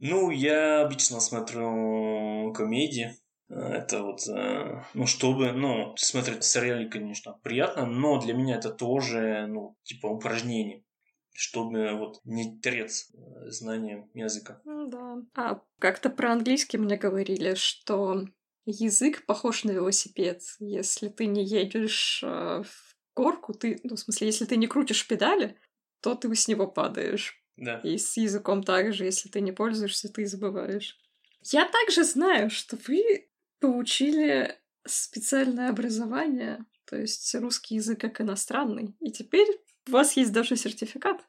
Ну, 0.00 0.28
я 0.28 0.82
обычно 0.82 1.18
смотрю 1.20 2.52
комедии. 2.52 3.16
Это 3.48 4.02
вот, 4.02 4.28
э, 4.28 4.82
ну, 4.92 5.06
чтобы, 5.06 5.52
ну, 5.52 5.94
смотреть 5.96 6.44
сериалы, 6.44 6.90
конечно, 6.90 7.38
приятно, 7.42 7.86
но 7.86 8.20
для 8.20 8.34
меня 8.34 8.56
это 8.56 8.68
тоже, 8.68 9.46
ну, 9.48 9.78
типа 9.84 10.08
упражнение, 10.08 10.84
чтобы 11.32 11.92
вот 11.92 12.20
не 12.24 12.60
терять 12.60 13.06
э, 13.14 13.50
знание 13.50 14.06
языка. 14.12 14.60
Ну 14.66 14.88
да. 14.88 15.16
А 15.36 15.62
как-то 15.78 16.10
про 16.10 16.32
английский 16.32 16.76
мне 16.76 16.98
говорили, 16.98 17.54
что 17.54 18.26
язык 18.66 19.26
похож 19.26 19.64
на 19.64 19.72
велосипед. 19.72 20.42
Если 20.58 21.08
ты 21.08 21.26
не 21.26 21.44
едешь 21.44 22.20
э, 22.22 22.62
в 22.62 22.96
горку, 23.14 23.54
ты, 23.54 23.80
ну, 23.84 23.96
в 23.96 24.00
смысле, 24.00 24.26
если 24.26 24.44
ты 24.44 24.56
не 24.56 24.66
крутишь 24.66 25.06
педали, 25.06 25.56
то 26.00 26.14
ты 26.14 26.34
с 26.34 26.48
него 26.48 26.66
падаешь. 26.66 27.40
Да. 27.56 27.78
И 27.84 27.98
с 27.98 28.16
языком 28.16 28.62
также, 28.62 29.04
если 29.04 29.28
ты 29.28 29.40
не 29.40 29.52
пользуешься, 29.52 30.12
ты 30.12 30.26
забываешь. 30.26 30.98
Я 31.42 31.66
также 31.66 32.04
знаю, 32.04 32.50
что 32.50 32.76
вы 32.88 33.28
получили 33.60 34.58
специальное 34.86 35.70
образование, 35.70 36.64
то 36.86 36.96
есть 36.96 37.34
русский 37.34 37.76
язык 37.76 38.00
как 38.00 38.20
иностранный, 38.20 38.94
и 39.00 39.10
теперь 39.10 39.48
у 39.88 39.92
вас 39.92 40.16
есть 40.16 40.32
даже 40.32 40.56
сертификат, 40.56 41.22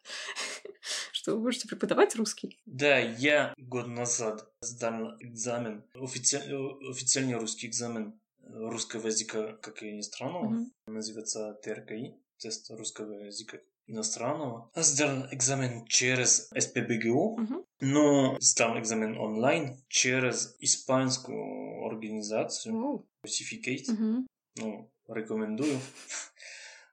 что 1.25 1.35
вы 1.37 1.41
можете 1.41 1.67
преподавать 1.67 2.15
русский. 2.15 2.59
Да, 2.67 2.99
я 2.99 3.55
год 3.57 3.87
назад 3.87 4.47
сдал 4.61 5.15
экзамен, 5.19 5.83
офици- 5.95 6.37
э, 6.37 6.91
официальный 6.91 7.33
русский 7.33 7.65
экзамен 7.65 8.19
русского 8.43 9.07
языка 9.07 9.53
как 9.53 9.81
иностранного, 9.81 10.45
Мгм. 10.49 10.71
называется 10.85 11.53
ТРКИ, 11.63 12.13
тест 12.37 12.69
русского 12.69 13.23
языка 13.23 13.57
иностранного. 13.87 14.69
Сдал 14.75 15.25
экзамен 15.31 15.85
через 15.87 16.47
СПБГУ, 16.55 17.37
Мгм. 17.39 17.65
но 17.81 18.37
сдал 18.39 18.77
экзамен 18.77 19.17
онлайн 19.17 19.77
через 19.87 20.55
испанскую 20.59 21.85
организацию 21.87 22.75
Оу. 22.75 23.07
Certificate. 23.25 23.91
Мгм. 23.91 24.27
Ну, 24.57 24.91
рекомендую. 25.07 25.79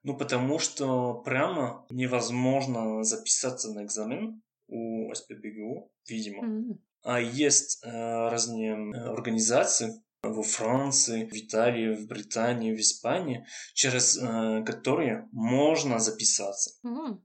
Ну, 0.04 0.16
потому 0.16 0.58
что 0.58 1.14
прямо 1.14 1.86
невозможно 1.90 3.04
записаться 3.04 3.72
на 3.72 3.84
экзамен 3.84 4.42
у 4.68 5.12
СПБГУ, 5.14 5.92
видимо. 6.08 6.44
М. 6.44 6.80
А 7.02 7.20
есть 7.20 7.80
э, 7.84 7.88
разные 7.90 8.72
э, 8.74 8.98
организации 8.98 10.02
во 10.22 10.42
Франции, 10.42 11.24
в 11.24 11.32
Италии, 11.32 11.96
в 11.96 12.06
Британии, 12.06 12.74
в 12.74 12.80
Испании, 12.80 13.44
через 13.74 14.16
э, 14.16 14.64
которые 14.64 15.28
можно 15.32 15.98
записаться. 15.98 16.70
М. 16.84 17.24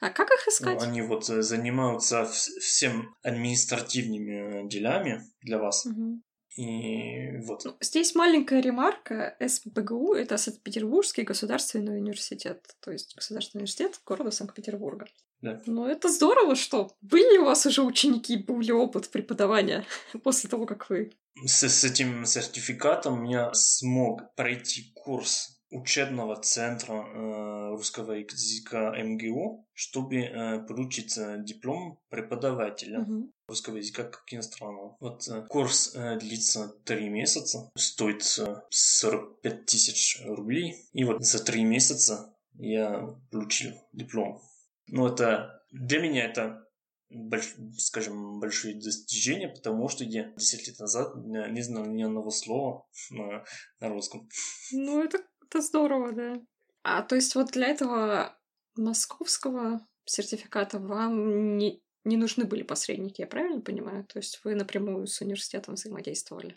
А 0.00 0.10
как 0.10 0.30
их 0.30 0.46
Ну, 0.46 0.52
искать? 0.52 0.82
Они 0.82 1.02
вот 1.02 1.28
э, 1.30 1.42
занимаются 1.42 2.22
вс- 2.22 2.58
всем 2.60 3.14
административными 3.22 4.64
э, 4.64 4.68
делами 4.68 5.22
для 5.42 5.58
вас. 5.58 5.84
Мгм. 5.86 6.22
И 6.56 7.36
вот. 7.44 7.64
Ну, 7.64 7.76
здесь 7.80 8.14
маленькая 8.14 8.60
ремарка. 8.60 9.36
СПБГУ— 9.40 10.14
это 10.14 10.36
Санкт-Петербургский 10.36 11.22
государственный 11.22 11.98
университет, 11.98 12.76
то 12.80 12.90
есть 12.90 13.14
государственный 13.14 13.60
университет 13.60 14.00
города 14.04 14.30
Санкт-Петербурга. 14.30 15.06
Да. 15.42 15.62
Ну, 15.66 15.86
это 15.86 16.08
здорово, 16.08 16.54
что 16.54 16.96
были 17.00 17.38
у 17.38 17.44
вас 17.44 17.64
уже 17.66 17.82
ученики, 17.82 18.36
был 18.36 18.60
ли 18.60 18.72
опыт 18.72 19.08
преподавания 19.10 19.86
после 20.22 20.50
того, 20.50 20.66
как 20.66 20.90
вы... 20.90 21.12
С, 21.46 21.66
с 21.66 21.84
этим 21.84 22.26
сертификатом 22.26 23.24
я 23.24 23.54
смог 23.54 24.34
пройти 24.34 24.92
курс 24.94 25.59
учебного 25.70 26.36
центра 26.40 26.94
э, 26.94 27.68
русского 27.70 28.12
языка 28.12 28.92
МГУ, 29.00 29.66
чтобы 29.72 30.16
э, 30.16 30.60
получить 30.66 31.16
э, 31.16 31.36
диплом 31.42 31.98
преподавателя 32.08 33.00
Мгм. 33.00 33.32
русского 33.46 33.76
языка 33.76 34.04
как 34.04 34.24
иностранного. 34.32 34.96
Вот 35.00 35.28
э, 35.28 35.46
курс 35.48 35.94
э, 35.94 36.18
длится 36.18 36.68
три 36.84 37.08
месяца, 37.08 37.70
стоит 37.76 38.22
э, 38.38 38.62
45 38.70 39.66
тысяч 39.66 40.20
рублей, 40.24 40.76
и 40.92 41.04
вот 41.04 41.24
за 41.24 41.42
три 41.44 41.64
месяца 41.64 42.34
я 42.54 43.16
получил 43.30 43.72
диплом. 43.92 44.40
Ну, 44.88 45.06
это 45.06 45.62
для 45.70 46.00
меня 46.00 46.24
это 46.24 46.66
больш- 47.12 47.54
скажем, 47.78 48.40
большие 48.40 48.74
достижения, 48.74 49.48
потому 49.48 49.88
что 49.88 50.02
я 50.04 50.32
10 50.36 50.66
лет 50.66 50.78
назад 50.80 51.14
не 51.16 51.48
не 51.52 51.62
знал 51.62 51.86
ни 51.86 52.02
одного 52.02 52.30
слова 52.30 52.86
на, 53.10 53.44
на 53.78 53.88
русском. 53.88 54.28
Ну, 54.72 55.02
это, 55.02 55.18
это 55.50 55.60
здорово, 55.60 56.12
да. 56.12 56.40
А 56.82 57.02
то 57.02 57.16
есть 57.16 57.34
вот 57.34 57.50
для 57.50 57.68
этого 57.68 58.36
московского 58.76 59.86
сертификата 60.04 60.78
вам 60.78 61.58
не, 61.58 61.82
не 62.04 62.16
нужны 62.16 62.44
были 62.44 62.62
посредники, 62.62 63.20
я 63.20 63.26
правильно 63.26 63.60
понимаю? 63.60 64.04
То 64.04 64.18
есть 64.18 64.40
вы 64.44 64.54
напрямую 64.54 65.06
с 65.06 65.20
университетом 65.20 65.74
взаимодействовали? 65.74 66.56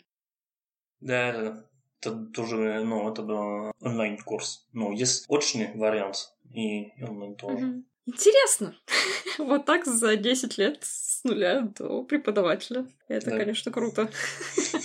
Да, 1.00 1.32
да, 1.32 1.42
да. 1.42 1.64
это 2.00 2.24
тоже, 2.26 2.82
ну, 2.84 3.10
это 3.10 3.22
был 3.22 3.72
онлайн-курс. 3.80 4.66
Ну, 4.72 4.92
есть 4.92 5.26
очный 5.28 5.72
вариант 5.74 6.32
и 6.54 6.92
онлайн 7.02 7.34
тоже. 7.34 7.56
Мгм. 7.58 7.86
Интересно. 8.06 8.76
Вот 9.38 9.64
так 9.66 9.84
за 9.84 10.16
10 10.16 10.58
лет 10.58 10.78
с 10.82 11.24
нуля 11.24 11.62
до 11.62 12.04
преподавателя. 12.04 12.86
Это, 13.08 13.30
Да. 13.30 13.38
конечно, 13.38 13.72
круто. 13.72 14.08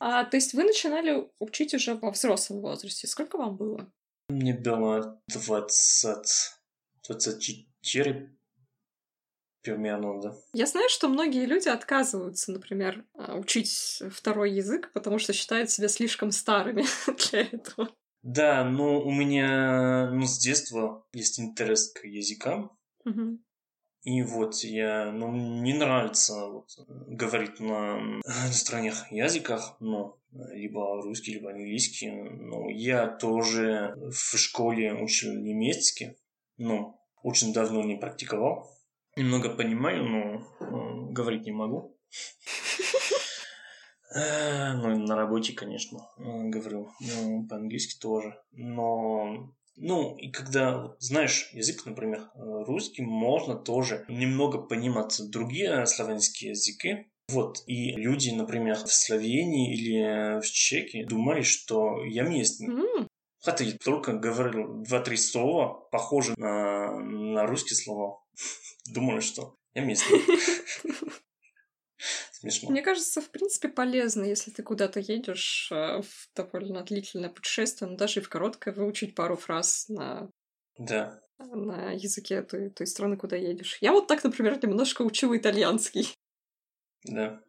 А, 0.00 0.24
то 0.24 0.36
есть 0.36 0.54
вы 0.54 0.64
начинали 0.64 1.28
учить 1.38 1.74
уже 1.74 1.94
во 1.94 2.10
взрослом 2.10 2.60
возрасте. 2.62 3.06
Сколько 3.06 3.36
вам 3.36 3.56
было? 3.56 3.92
Мне 4.30 4.54
было 4.54 5.20
20, 5.28 6.52
24 7.06 8.36
примерно, 9.62 10.20
да. 10.22 10.34
Я 10.54 10.66
знаю, 10.66 10.88
что 10.88 11.08
многие 11.08 11.44
люди 11.44 11.68
отказываются, 11.68 12.50
например, 12.50 13.04
а, 13.14 13.36
учить 13.36 14.02
второй 14.10 14.52
язык, 14.52 14.90
потому 14.94 15.18
что 15.18 15.34
считают 15.34 15.70
себя 15.70 15.88
слишком 15.88 16.30
старыми 16.30 16.84
для 17.30 17.40
этого. 17.42 17.90
Да, 18.22 18.64
но 18.64 19.00
у 19.02 19.10
меня, 19.10 20.10
ну, 20.10 20.26
с 20.26 20.38
детства 20.38 21.06
есть 21.12 21.40
интерес 21.40 21.92
к 21.92 22.04
языкам. 22.04 22.78
Мгм. 23.04 23.44
И 24.02 24.22
вот 24.22 24.56
я, 24.64 25.12
ну, 25.12 25.28
мне 25.28 25.74
нравится 25.74 26.46
вот, 26.46 26.70
говорить 27.06 27.60
на 27.60 28.20
иностранных 28.24 29.12
языках, 29.12 29.76
ну, 29.80 30.16
либо 30.32 31.02
русский, 31.02 31.34
либо 31.34 31.50
английский. 31.50 32.10
Но 32.10 32.70
я 32.70 33.08
тоже 33.08 33.94
в 34.10 34.38
школе 34.38 34.94
учил 34.94 35.34
немецкий, 35.34 36.16
но 36.56 36.98
очень 37.22 37.52
давно 37.52 37.82
не 37.82 37.96
практиковал. 37.96 38.70
Немного 39.16 39.50
понимаю, 39.50 40.04
но 40.04 40.20
э, 40.60 41.12
говорить 41.12 41.44
не 41.44 41.52
могу. 41.52 41.96
Э, 44.14 44.72
Ну, 44.74 44.96
на 44.98 45.14
работе, 45.16 45.52
конечно, 45.52 45.98
э, 46.18 46.22
говорю 46.48 46.90
ну, 47.00 47.46
по-английски 47.46 48.00
тоже. 48.00 48.40
Но, 48.52 49.52
ну, 49.80 50.16
и 50.16 50.30
когда, 50.30 50.94
знаешь, 50.98 51.50
язык, 51.52 51.86
например, 51.86 52.20
э, 52.34 52.64
русский, 52.66 53.02
можно 53.02 53.54
тоже 53.54 54.04
немного 54.08 54.58
понимать 54.58 55.18
другие 55.30 55.86
славянские 55.86 56.50
языки. 56.50 57.06
Вот, 57.28 57.62
и 57.66 57.92
люди, 57.92 58.30
например, 58.30 58.76
в 58.76 58.92
Словении 58.92 59.72
или 59.72 60.40
в 60.40 60.44
Чехии 60.44 61.04
думали, 61.04 61.42
что 61.42 62.04
я 62.04 62.24
местный. 62.24 62.68
М, 62.68 63.08
Хотя 63.42 63.64
я 63.64 63.72
только 63.82 64.12
говорил 64.12 64.82
два-три 64.82 65.16
слова, 65.16 65.88
похожие 65.90 66.34
на, 66.36 66.98
на 67.00 67.46
русские 67.46 67.76
слова. 67.76 68.22
Думали, 68.92 69.20
что 69.20 69.54
я 69.74 69.82
местный. 69.82 70.20
Смешно. 72.40 72.70
Мне 72.70 72.82
кажется, 72.82 73.20
в 73.20 73.30
принципе, 73.30 73.68
полезно, 73.68 74.24
если 74.24 74.50
ты 74.50 74.62
куда-то 74.62 74.98
едешь 75.00 75.68
э, 75.70 76.00
в 76.00 76.30
довольно 76.34 76.82
длительное 76.82 77.28
путешествие, 77.28 77.90
но 77.90 77.96
даже 77.96 78.20
и 78.20 78.22
в 78.22 78.28
короткое 78.30 78.72
выучить 78.72 79.14
пару 79.14 79.36
фраз 79.36 79.88
на 79.88 80.30
Да. 80.78 81.20
на 81.38 81.92
языке 81.92 82.42
той, 82.42 82.70
той 82.70 82.86
страны, 82.86 83.16
куда 83.16 83.36
едешь. 83.36 83.78
Я 83.80 83.92
вот 83.92 84.06
так, 84.06 84.24
например, 84.24 84.58
немножко 84.62 85.02
учила 85.02 85.36
итальянский. 85.36 86.14
Да. 87.04 87.42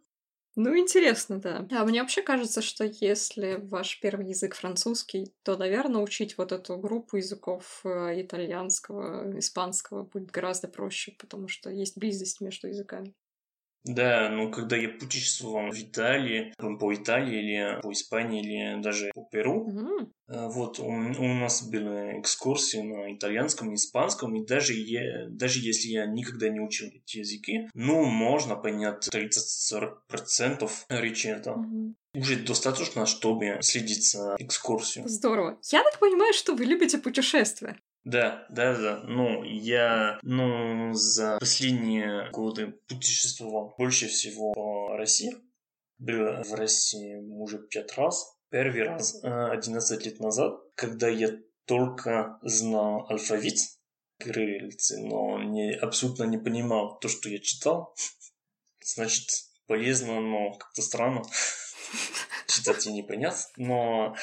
Ну, 0.56 0.78
интересно, 0.78 1.40
да. 1.40 1.66
А 1.72 1.86
мне 1.86 2.02
вообще 2.02 2.22
кажется, 2.22 2.62
что 2.62 2.84
если 2.84 3.56
ваш 3.62 4.00
первый 4.02 4.28
язык 4.28 4.56
французский, 4.56 5.34
то, 5.44 5.56
наверное, 5.58 6.02
учить 6.02 6.38
вот 6.38 6.52
эту 6.52 6.78
группу 6.78 7.16
языков 7.18 7.82
э, 7.86 8.22
итальянского, 8.22 9.40
испанского 9.40 10.04
будет 10.04 10.32
гораздо 10.32 10.68
проще, 10.68 11.14
потому 11.18 11.48
что 11.48 11.70
есть 11.70 11.98
близость 11.98 12.42
между 12.42 12.68
языками. 12.68 13.14
Да, 13.84 14.30
ну 14.30 14.52
когда 14.52 14.78
я 14.78 14.90
путешествовал 14.90 15.72
в 15.72 15.76
Италии, 15.80 16.54
по 16.80 16.94
Италии 16.94 17.40
или 17.40 17.82
по 17.82 17.92
Испании, 17.92 18.42
или 18.42 18.82
даже 18.82 19.12
по 19.16 19.24
Перу, 19.32 19.68
э, 20.28 20.48
вот 20.50 20.80
у, 20.80 20.86
у 20.86 21.34
нас 21.34 21.68
были 21.68 22.20
экскурсии 22.20 22.78
на 22.82 23.16
итальянском 23.16 23.74
испанском, 23.74 24.36
и 24.36 24.46
даже, 24.46 24.74
е- 24.74 25.28
даже 25.30 25.60
если 25.60 25.88
я 25.90 26.06
никогда 26.06 26.50
не 26.50 26.60
учил 26.60 26.90
эти 26.94 27.18
языки, 27.18 27.68
ну, 27.74 28.06
можно 28.06 28.56
понять 28.56 29.10
30-40% 29.12 30.70
речи 30.90 31.28
это. 31.28 31.54
Мгм. 31.54 31.96
Уже 32.14 32.36
достаточно, 32.36 33.06
чтобы 33.06 33.58
следить 33.62 34.12
за 34.12 34.36
экскурсией. 34.38 35.08
Здорово. 35.08 35.60
Я 35.72 35.82
так 35.84 35.98
понимаю, 36.00 36.34
что 36.34 36.54
вы 36.54 36.66
любите 36.66 36.98
путешествия. 36.98 37.80
Да, 38.04 38.46
да, 38.50 38.76
да. 38.76 39.04
Ну, 39.04 39.44
я, 39.44 40.20
ну, 40.24 40.94
за 40.94 41.38
последние 41.40 42.32
годы 42.32 42.80
путешествовал 42.88 43.76
больше 43.78 44.08
всего 44.08 44.54
по 44.54 44.98
России. 44.98 45.36
Был 46.00 46.42
в 46.44 46.54
России 46.56 47.16
уже 47.16 47.60
пять 47.60 47.96
раз. 47.98 48.36
Первый 48.50 48.84
раз 48.84 49.24
э, 49.24 49.28
11 49.28 50.06
лет 50.06 50.20
назад, 50.20 50.60
когда 50.76 51.08
я 51.08 51.38
только 51.66 52.40
знал 52.42 53.06
алфавит 53.08 53.58
кириллицы, 54.18 55.00
но 55.00 55.42
не, 55.42 55.74
абсолютно 55.74 56.24
не 56.24 56.38
понимал 56.38 56.98
то, 57.00 57.08
что 57.08 57.30
я 57.30 57.40
читал. 57.40 57.96
Значит, 58.84 59.30
полезно, 59.68 60.20
но 60.20 60.54
как-то 60.54 60.82
странно. 60.82 61.22
Читать 62.48 62.88
и 62.88 62.92
не 62.92 63.04
понять. 63.04 63.48
Но, 63.58 64.16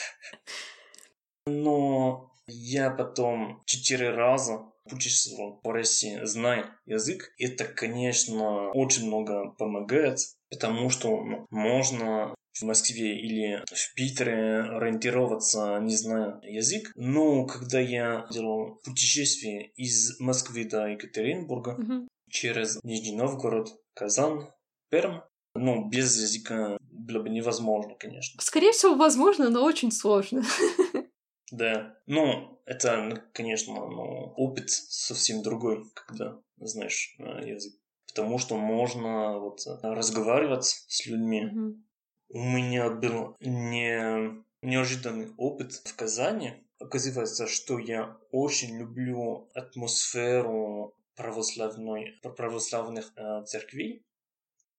но 1.47 2.33
я 2.49 2.91
потом 2.91 3.63
четыре 3.67 4.11
раза 4.11 4.73
путешествовал 4.89 5.61
по 5.61 5.73
России, 5.73 6.21
зная 6.25 6.79
язык. 6.87 7.31
Это, 7.39 7.65
конечно, 7.65 8.71
очень 8.71 9.07
много 9.07 9.51
помогает, 9.59 10.19
потому 10.51 10.91
что 10.91 11.23
ну, 11.23 11.47
можно 11.51 12.35
в 12.55 12.63
Москве 12.63 13.21
или 13.21 13.63
в 13.71 13.95
Питере 13.95 14.63
ориентироваться, 14.63 15.79
не 15.81 15.95
зная 15.97 16.41
язык. 16.43 16.91
Но 16.97 17.47
когда 17.47 17.79
я 17.79 18.27
делал 18.33 18.81
путешествие 18.85 19.71
из 19.77 20.19
Москвы 20.19 20.65
до 20.65 20.87
Екатеринбурга 20.89 21.77
Мгм. 21.79 22.09
через 22.31 22.83
Нижний 22.83 23.15
Новгород, 23.15 23.69
Казань, 23.95 24.49
Перм, 24.91 25.23
ну, 25.55 25.89
без 25.89 26.19
языка 26.19 26.79
было 26.81 27.23
бы 27.23 27.29
невозможно, 27.29 27.95
конечно. 27.99 28.41
Скорее 28.41 28.73
всего, 28.73 28.95
возможно, 28.95 29.51
но 29.51 29.65
очень 29.65 29.93
сложно. 29.93 30.43
Да. 31.51 31.97
Ну, 32.07 32.61
это, 32.67 33.25
конечно, 33.33 33.75
ну, 33.75 34.33
опыт 34.37 34.71
совсем 34.71 35.43
другой, 35.43 35.85
когда 35.95 36.39
знаешь 36.59 37.15
э, 37.19 37.49
язык. 37.49 37.75
Потому 38.07 38.39
что 38.39 38.57
можно 38.57 39.39
вот 39.39 39.67
э, 39.67 39.79
разговаривать 39.83 40.65
с 40.65 41.07
людьми. 41.07 41.45
Мгм. 41.45 41.85
У 42.31 42.43
меня 42.43 42.91
был 42.91 43.37
не... 43.41 44.45
неожиданный 44.61 45.33
опыт 45.37 45.73
в 45.73 45.97
Казани. 45.97 46.65
оказывается, 46.79 47.47
что 47.47 47.79
я 47.79 48.19
очень 48.31 48.79
люблю 48.79 49.49
атмосферу 49.55 50.95
православной, 51.17 52.19
православных 52.23 53.13
э, 53.17 53.45
церквей. 53.45 54.05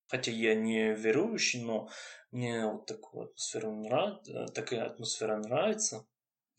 Хотя 0.07 0.31
я 0.31 0.55
не 0.55 0.93
верующий, 0.93 1.61
но 1.61 1.89
мне 2.31 2.65
вот 2.65 2.85
такая 2.85 3.23
атмосфера 3.25 3.71
нравится, 3.71 4.31
э, 4.31 4.45
такая 4.47 4.85
атмосфера 4.85 5.37
нравится. 5.37 6.05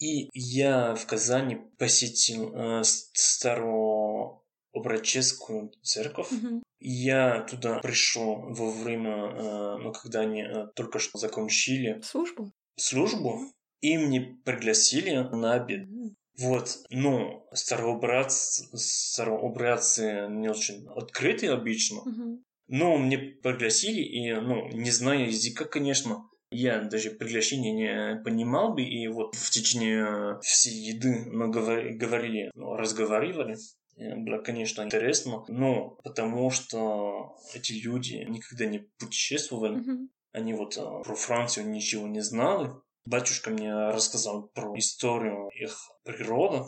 И 0.01 0.29
я 0.33 0.95
в 0.95 1.07
Казани 1.07 1.59
посетил 1.79 2.53
э, 2.55 2.83
старообраческую 2.85 5.73
церковь. 5.83 6.31
Мгм. 6.31 6.63
Я 6.81 7.43
туда 7.43 7.81
пришел 7.81 8.37
во 8.37 8.71
время, 8.71 9.13
э, 9.13 9.77
ну, 9.77 9.93
когда 9.93 10.21
они 10.21 10.43
э, 10.43 10.69
только 10.75 10.99
что 10.99 11.19
закончили 11.19 12.01
Службу? 12.03 12.51
службу, 12.77 13.43
и 13.83 13.99
мне 13.99 14.39
пригласили 14.45 15.15
на 15.17 15.53
обед. 15.55 15.87
Мгм. 15.87 16.17
Вот, 16.39 16.79
ну, 16.89 17.47
старообрядцы, 17.53 18.65
старообрядцы 18.75 20.29
не 20.31 20.49
очень 20.49 20.89
открытые 20.89 21.53
обычно, 21.53 22.01
Мгм. 22.07 22.43
но 22.69 22.97
мне 22.97 23.19
пригласили, 23.19 24.01
и, 24.01 24.33
ну, 24.33 24.67
не 24.69 24.91
зная 24.91 25.27
языка, 25.27 25.67
конечно, 25.67 26.30
я 26.51 26.81
даже 26.83 27.11
приглашение 27.11 27.73
не 27.73 28.23
понимал 28.23 28.75
бы, 28.75 28.83
и 28.83 29.07
вот 29.09 29.35
в 29.35 29.51
течение 29.51 30.41
всей 30.43 30.75
еды 30.93 31.25
мы 31.31 31.49
говори- 31.49 31.95
говорили, 31.95 32.51
ну, 32.55 32.75
разговаривали. 32.77 33.57
Было, 33.97 34.39
конечно, 34.39 34.83
интересно, 34.83 35.45
но 35.49 35.91
потому 36.03 36.51
что 36.51 37.37
эти 37.55 37.73
люди 37.73 38.25
никогда 38.29 38.65
не 38.67 38.79
путешествовали, 38.99 39.77
Мгм. 39.77 40.11
они 40.33 40.55
вот 40.55 40.77
э, 40.79 40.81
про 40.81 41.15
Францию 41.15 41.69
ничего 41.69 42.07
не 42.09 42.21
знали. 42.21 42.71
Батюшка 43.05 43.51
мне 43.51 43.73
рассказал 43.73 44.49
про 44.49 44.77
историю 44.79 45.51
их 45.55 45.77
природы. 46.05 46.65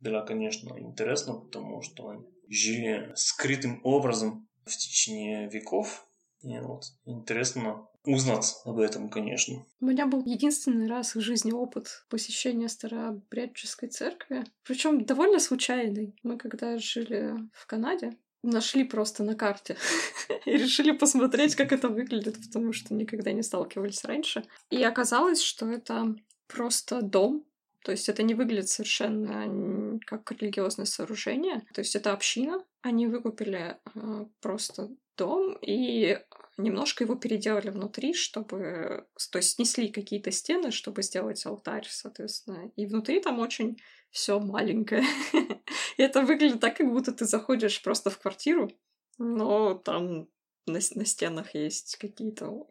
Было, 0.00 0.20
конечно, 0.22 0.78
интересно, 0.78 1.34
потому 1.40 1.82
что 1.82 2.08
они 2.10 2.24
жили 2.48 3.12
скрытым 3.16 3.80
образом 3.82 4.48
в 4.64 4.76
течение 4.76 5.48
веков. 5.48 6.06
И 6.42 6.56
вот 6.58 6.84
интересно 7.04 7.88
узнать 8.06 8.56
об 8.64 8.78
этом, 8.78 9.10
конечно. 9.10 9.66
У 9.80 9.86
меня 9.86 10.06
был 10.06 10.24
единственный 10.24 10.88
раз 10.88 11.14
в 11.14 11.20
жизни 11.20 11.52
опыт 11.52 12.04
посещения 12.08 12.68
старообрядческой 12.68 13.88
церкви. 13.88 14.44
Причем 14.62 15.04
довольно 15.04 15.40
случайный. 15.40 16.14
Мы 16.22 16.38
когда 16.38 16.78
жили 16.78 17.34
в 17.52 17.66
Канаде, 17.66 18.16
нашли 18.42 18.84
просто 18.84 19.24
на 19.24 19.34
карте 19.34 19.76
и 20.46 20.52
решили 20.52 20.92
посмотреть, 20.92 21.54
как 21.56 21.72
это 21.72 21.88
выглядит, 21.88 22.36
потому 22.46 22.72
что 22.72 22.94
никогда 22.94 23.32
не 23.32 23.42
сталкивались 23.42 24.04
раньше. 24.04 24.44
И 24.70 24.82
оказалось, 24.82 25.42
что 25.42 25.68
это 25.70 26.14
просто 26.46 27.02
дом. 27.02 27.44
То 27.86 27.92
есть 27.92 28.08
это 28.08 28.24
не 28.24 28.34
выглядит 28.34 28.68
совершенно 28.68 30.00
как 30.06 30.32
религиозное 30.32 30.86
сооружение. 30.86 31.64
То 31.72 31.82
есть 31.82 31.94
это 31.94 32.12
община. 32.12 32.64
Они 32.82 33.06
выкупили 33.06 33.76
э, 33.94 34.26
просто 34.40 34.90
дом 35.16 35.56
и 35.62 36.18
немножко 36.56 37.04
его 37.04 37.14
переделали 37.14 37.70
внутри, 37.70 38.12
чтобы... 38.12 39.06
То 39.30 39.38
есть 39.38 39.52
снесли 39.52 39.86
какие-то 39.86 40.32
стены, 40.32 40.72
чтобы 40.72 41.04
сделать 41.04 41.46
алтарь, 41.46 41.86
соответственно. 41.88 42.72
И 42.74 42.86
внутри 42.86 43.20
там 43.20 43.38
очень 43.38 43.80
все 44.10 44.40
маленькое. 44.40 45.04
Это 45.96 46.22
выглядит 46.22 46.58
так, 46.58 46.76
как 46.78 46.90
будто 46.90 47.12
ты 47.12 47.24
заходишь 47.24 47.80
просто 47.84 48.10
в 48.10 48.18
квартиру, 48.18 48.68
но 49.16 49.74
там 49.74 50.28
на, 50.66 50.80
на 50.96 51.04
стенах 51.04 51.54
есть 51.54 51.98
какие-то 51.98 52.66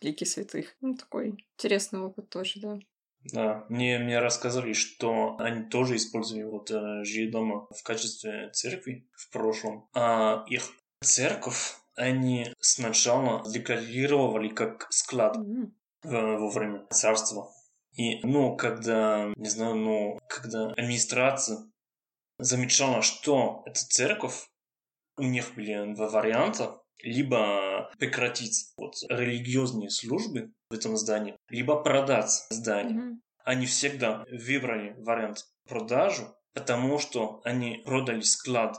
лики 0.00 0.22
святых. 0.22 0.76
Ну, 0.80 0.94
такой 0.94 1.30
интересный 1.30 1.98
опыт 1.98 2.28
тоже, 2.28 2.60
да. 2.60 2.78
Да, 3.24 3.64
мне, 3.68 3.98
мне 3.98 4.18
рассказали, 4.18 4.72
что 4.72 5.36
они 5.38 5.64
тоже 5.64 5.96
использовали 5.96 6.44
вот 6.44 6.70
э, 6.70 7.04
жилье 7.04 7.30
дома 7.30 7.66
в 7.70 7.82
качестве 7.84 8.50
церкви 8.52 9.08
в 9.14 9.30
прошлом. 9.30 9.88
А 9.94 10.44
их 10.48 10.62
церковь 11.00 11.76
они 11.94 12.52
сначала 12.58 13.44
декларировали 13.48 14.48
как 14.48 14.88
склад. 14.90 15.36
Э, 16.04 16.36
во 16.36 16.50
время 16.50 16.84
царства. 16.90 17.52
И, 17.92 18.26
ну, 18.26 18.56
когда, 18.56 19.32
не 19.36 19.48
знаю, 19.48 19.76
ну, 19.76 20.18
когда 20.28 20.70
администрация 20.72 21.58
замечала, 22.38 23.02
что 23.02 23.62
эта 23.66 23.86
церковь, 23.86 24.48
у 25.16 25.22
них 25.22 25.54
были 25.54 25.94
два 25.94 26.08
варианта, 26.08 26.81
либо 27.02 27.90
прекратить 27.98 28.72
вот, 28.76 28.94
религиозные 29.08 29.90
службы 29.90 30.52
в 30.70 30.74
этом 30.74 30.96
здании, 30.96 31.36
либо 31.48 31.82
продать 31.82 32.46
здание. 32.50 32.94
мгм. 32.94 33.22
Они 33.44 33.66
всегда 33.66 34.24
выбрали 34.30 34.94
вариант 34.98 35.44
продажу, 35.68 36.34
потому 36.54 36.98
что 36.98 37.40
они 37.44 37.82
продали 37.84 38.20
склад 38.20 38.76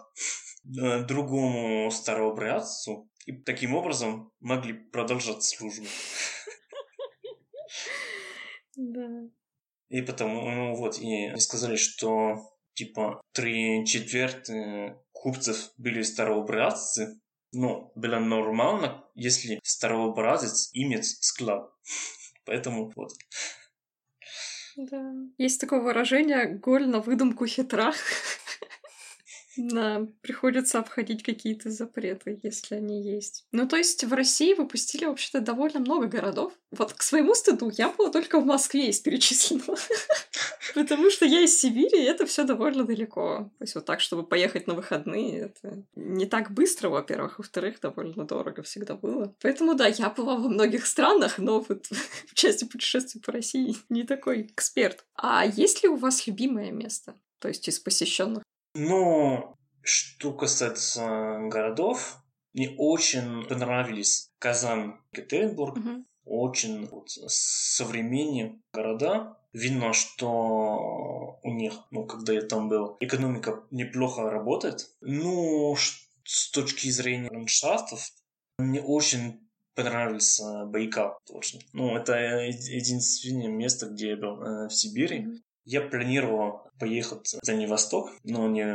э, 0.65 1.03
другому 1.03 1.91
старообрядцу 1.91 3.09
и 3.25 3.33
таким 3.33 3.75
образом 3.75 4.31
могли 4.39 4.73
продолжать 4.73 5.43
службу. 5.43 5.85
Да. 8.75 9.07
И 9.89 10.01
потому, 10.01 10.49
ну 10.49 10.73
вот, 10.73 10.97
и 10.97 11.31
сказали, 11.37 11.75
что 11.75 12.37
типа 12.73 13.21
три 13.31 13.85
четверти 13.85 14.95
купцев 15.11 15.71
были 15.77 16.01
старообрядцы, 16.01 17.19
но 17.53 17.91
было 17.95 18.19
нормально, 18.19 19.05
если 19.15 19.59
старообразец 19.63 20.69
имеет 20.73 21.05
склад. 21.05 21.71
Поэтому 22.45 22.91
вот. 22.95 23.13
Да. 24.75 25.13
Есть 25.37 25.61
такое 25.61 25.81
выражение 25.81 26.47
«голь 26.47 26.87
на 26.87 26.99
выдумку 26.99 27.45
хитра». 27.45 27.93
Да, 29.55 30.07
приходится 30.21 30.79
обходить 30.79 31.21
какие-то 31.21 31.69
запреты, 31.69 32.39
если 32.41 32.73
они 32.75 33.03
есть. 33.03 33.45
Ну, 33.51 33.67
то 33.67 33.77
есть 33.77 34.03
в 34.03 34.11
России 34.11 34.55
выпустили 34.55 35.05
вообще-то 35.05 35.41
довольно 35.41 35.79
много 35.79 36.07
городов. 36.07 36.53
Вот 36.71 36.93
к 36.93 37.03
своему 37.03 37.35
стыду 37.35 37.69
я 37.77 37.89
была 37.89 38.09
только 38.09 38.39
в 38.39 38.45
Москве 38.45 38.89
из 38.89 38.99
перечисленного. 38.99 39.77
Потому 40.73 41.09
что 41.09 41.25
я 41.25 41.41
из 41.41 41.59
Сибири, 41.59 42.03
и 42.03 42.05
это 42.05 42.25
все 42.25 42.43
довольно 42.43 42.85
далеко. 42.85 43.51
То 43.57 43.63
есть 43.63 43.75
вот 43.75 43.85
так, 43.85 43.99
чтобы 43.99 44.23
поехать 44.23 44.67
на 44.67 44.73
выходные, 44.73 45.39
это 45.41 45.83
не 45.95 46.25
так 46.25 46.51
быстро, 46.51 46.89
во-первых. 46.89 47.37
Во-вторых, 47.37 47.79
довольно 47.81 48.25
дорого 48.25 48.63
всегда 48.63 48.95
было. 48.95 49.33
Поэтому 49.41 49.75
да, 49.75 49.87
я 49.87 50.09
была 50.09 50.35
во 50.35 50.47
многих 50.47 50.85
странах, 50.85 51.37
но 51.37 51.59
вот 51.59 51.87
в 52.27 52.33
части 52.33 52.65
путешествий 52.65 53.21
по 53.21 53.31
России 53.31 53.75
не 53.89 54.03
такой 54.03 54.43
эксперт. 54.43 55.05
А 55.15 55.45
есть 55.45 55.83
ли 55.83 55.89
у 55.89 55.95
вас 55.95 56.27
любимое 56.27 56.71
место? 56.71 57.15
То 57.39 57.47
есть 57.49 57.67
из 57.67 57.79
посещенных? 57.79 58.43
Но 58.75 59.55
что 59.81 60.31
касается 60.33 61.39
городов, 61.51 62.17
мне 62.53 62.73
очень 62.77 63.45
понравились 63.47 64.29
Казань, 64.39 64.93
Екатеринбург. 65.11 65.77
Мгм. 65.77 66.05
Очень 66.25 66.85
вот, 66.87 67.09
современные 67.09 68.61
города. 68.73 69.37
Видно, 69.53 69.93
что 69.93 71.39
у 71.43 71.53
них, 71.53 71.73
ну, 71.91 72.05
когда 72.05 72.33
я 72.33 72.41
там 72.41 72.69
был, 72.69 72.97
экономика 72.99 73.63
неплохо 73.69 74.29
работает. 74.29 74.89
Ну, 75.01 75.75
с 76.25 76.51
точки 76.51 76.89
зрения 76.89 77.29
ландшафтов, 77.29 78.09
мне 78.57 78.81
очень 78.81 79.47
понравился 79.75 80.65
Байкал, 80.65 81.19
точно. 81.25 81.59
Ну, 81.73 81.95
это 81.95 82.15
единственное 82.15 83.47
место, 83.47 83.87
где 83.87 84.09
я 84.09 84.17
был 84.17 84.41
э, 84.41 84.67
в 84.67 84.73
Сибири. 84.73 85.43
Я 85.65 85.81
планировал 85.81 86.67
поехать 86.79 87.35
в 87.41 87.45
Дальний 87.45 87.67
Восток, 87.67 88.11
но 88.23 88.47
не, 88.49 88.65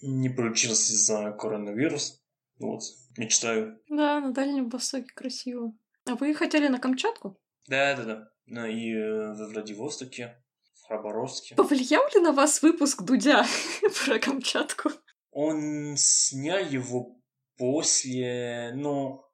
не 0.00 0.28
получилось 0.28 0.90
из-за 0.90 1.32
коронавируса. 1.32 2.14
Вот, 2.58 2.82
мечтаю. 3.16 3.80
Да, 3.88 4.20
на 4.20 4.32
Дальнем 4.32 4.68
Востоке 4.68 5.12
красиво. 5.14 5.72
А 6.06 6.16
вы 6.16 6.34
хотели 6.34 6.68
на 6.68 6.78
Камчатку? 6.78 7.38
Да-да-да. 7.68 8.16
Ну, 8.18 8.26
и 8.46 8.94
э, 8.94 9.34
во 9.34 9.48
Владивостоке, 9.48 10.36
в 10.74 10.88
Хабаровске. 10.88 11.54
Повлиял 11.54 12.02
ли 12.14 12.20
на 12.20 12.32
вас 12.32 12.62
выпуск 12.62 13.02
Дудя 13.02 13.46
про 14.04 14.18
Камчатку? 14.18 14.90
Он 15.30 15.94
снял 15.96 16.58
его 16.58 17.16
после... 17.56 18.72
Ну, 18.74 19.24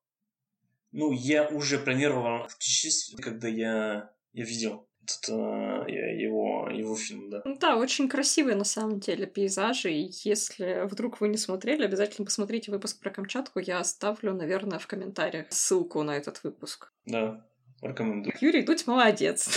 ну 0.92 1.12
я 1.12 1.48
уже 1.48 1.78
планировал 1.78 2.46
путешествие, 2.48 3.18
когда 3.22 3.48
я, 3.48 4.10
я 4.32 4.44
видел 4.44 4.88
этот, 5.08 5.28
э, 5.30 5.90
его, 6.20 6.68
его 6.70 6.94
фильм, 6.96 7.30
да. 7.30 7.42
Ну 7.44 7.56
Да, 7.56 7.76
очень 7.76 8.08
красивые 8.08 8.56
на 8.56 8.64
самом 8.64 9.00
деле 9.00 9.26
пейзажи. 9.26 9.92
И 9.92 10.10
если 10.24 10.86
вдруг 10.86 11.20
вы 11.20 11.28
не 11.28 11.38
смотрели, 11.38 11.84
обязательно 11.84 12.24
посмотрите 12.24 12.70
выпуск 12.70 13.00
про 13.00 13.10
Камчатку. 13.10 13.58
Я 13.58 13.80
оставлю, 13.80 14.34
наверное, 14.34 14.78
в 14.78 14.86
комментариях 14.86 15.46
ссылку 15.50 16.02
на 16.02 16.16
этот 16.16 16.42
выпуск. 16.44 16.92
Да, 17.06 17.47
рекомендую. 17.82 18.34
Юрий 18.40 18.62
Дудь 18.62 18.86
молодец. 18.86 19.48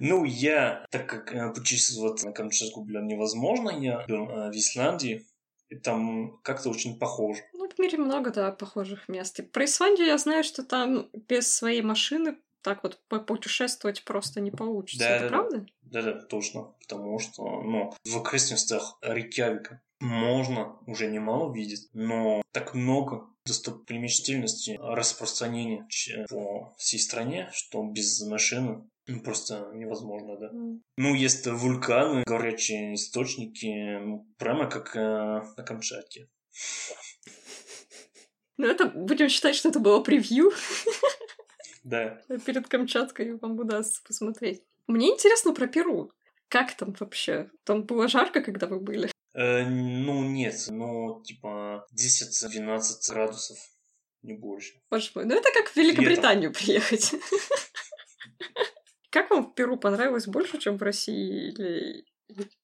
Ну, 0.00 0.24
я, 0.24 0.86
так 0.90 1.08
как 1.08 1.34
э, 1.34 1.52
путешествовать 1.52 2.22
на 2.22 2.30
Камчатку 2.30 2.84
было 2.84 3.02
невозможно, 3.02 3.70
я 3.70 4.04
был 4.06 4.28
э, 4.28 4.50
в 4.52 4.54
Исландии, 4.54 5.26
и 5.68 5.74
там 5.74 6.38
как-то 6.42 6.70
очень 6.70 6.98
похоже. 6.98 7.42
Ну, 7.52 7.68
в 7.68 7.78
мире 7.80 7.98
много, 7.98 8.30
да, 8.30 8.52
похожих 8.52 9.08
мест. 9.08 9.40
И 9.40 9.42
про 9.42 9.64
Исландию 9.64 10.06
я 10.06 10.16
знаю, 10.18 10.44
что 10.44 10.62
там 10.62 11.08
без 11.28 11.52
своей 11.52 11.82
машины 11.82 12.36
так 12.62 12.82
вот 12.82 13.00
путешествовать 13.26 14.04
просто 14.04 14.40
не 14.40 14.50
получится. 14.50 15.06
Да, 15.06 15.16
Это 15.16 15.24
да, 15.24 15.30
да. 15.30 15.36
правда? 15.36 15.66
Да-да, 15.82 16.12
точно. 16.22 16.74
Потому 16.80 17.18
что, 17.18 17.62
ну, 17.62 17.92
в 18.04 18.16
окрестностях 18.18 18.98
Рикявика 19.02 19.80
можно 20.00 20.76
уже 20.86 21.08
немало 21.08 21.52
видеть, 21.52 21.88
но 21.92 22.42
так 22.52 22.74
много 22.74 23.26
достопримечательностей 23.44 24.78
распространения 24.78 25.88
по 26.28 26.74
всей 26.76 26.98
стране, 26.98 27.48
что 27.52 27.82
без 27.82 28.20
машины 28.22 28.84
ну, 29.08 29.20
просто 29.22 29.70
невозможно, 29.72 30.36
да. 30.36 30.50
Mm. 30.52 30.80
Ну, 30.98 31.14
есть 31.14 31.46
вулканы, 31.46 32.24
горячие 32.26 32.94
источники, 32.94 33.98
ну, 34.00 34.28
прямо 34.36 34.68
как 34.68 34.94
э, 34.94 35.00
на 35.00 35.62
Камчатке. 35.64 36.28
Ну, 38.58 38.66
это 38.66 38.84
будем 38.86 39.30
считать, 39.30 39.54
что 39.54 39.70
это 39.70 39.78
было 39.80 40.00
превью. 40.00 40.50
Да. 41.88 42.20
Перед 42.44 42.68
Камчаткой 42.68 43.38
вам 43.38 43.58
удастся 43.58 44.02
посмотреть. 44.06 44.62
Мне 44.86 45.10
интересно 45.10 45.54
про 45.54 45.66
Перу. 45.66 46.12
Как 46.48 46.76
там 46.76 46.94
вообще? 46.98 47.50
Там 47.64 47.84
было 47.84 48.08
жарко, 48.08 48.42
когда 48.42 48.66
вы 48.66 48.78
были? 48.80 49.10
Э, 49.34 49.64
ну, 49.64 50.22
нет. 50.24 50.66
Ну, 50.68 51.22
типа 51.22 51.86
10-12 51.94 53.12
градусов. 53.12 53.58
Не 54.22 54.34
больше. 54.34 54.80
Боже 54.90 55.10
мой, 55.14 55.24
ну 55.24 55.34
это 55.34 55.48
как 55.54 55.68
в 55.68 55.76
Великобританию 55.76 56.50
Летом. 56.50 56.64
приехать. 56.64 57.14
Как 59.10 59.30
вам 59.30 59.50
в 59.50 59.54
Перу 59.54 59.78
понравилось 59.78 60.26
больше, 60.26 60.58
чем 60.58 60.76
в 60.76 60.82
России 60.82 61.50
или, 61.50 62.04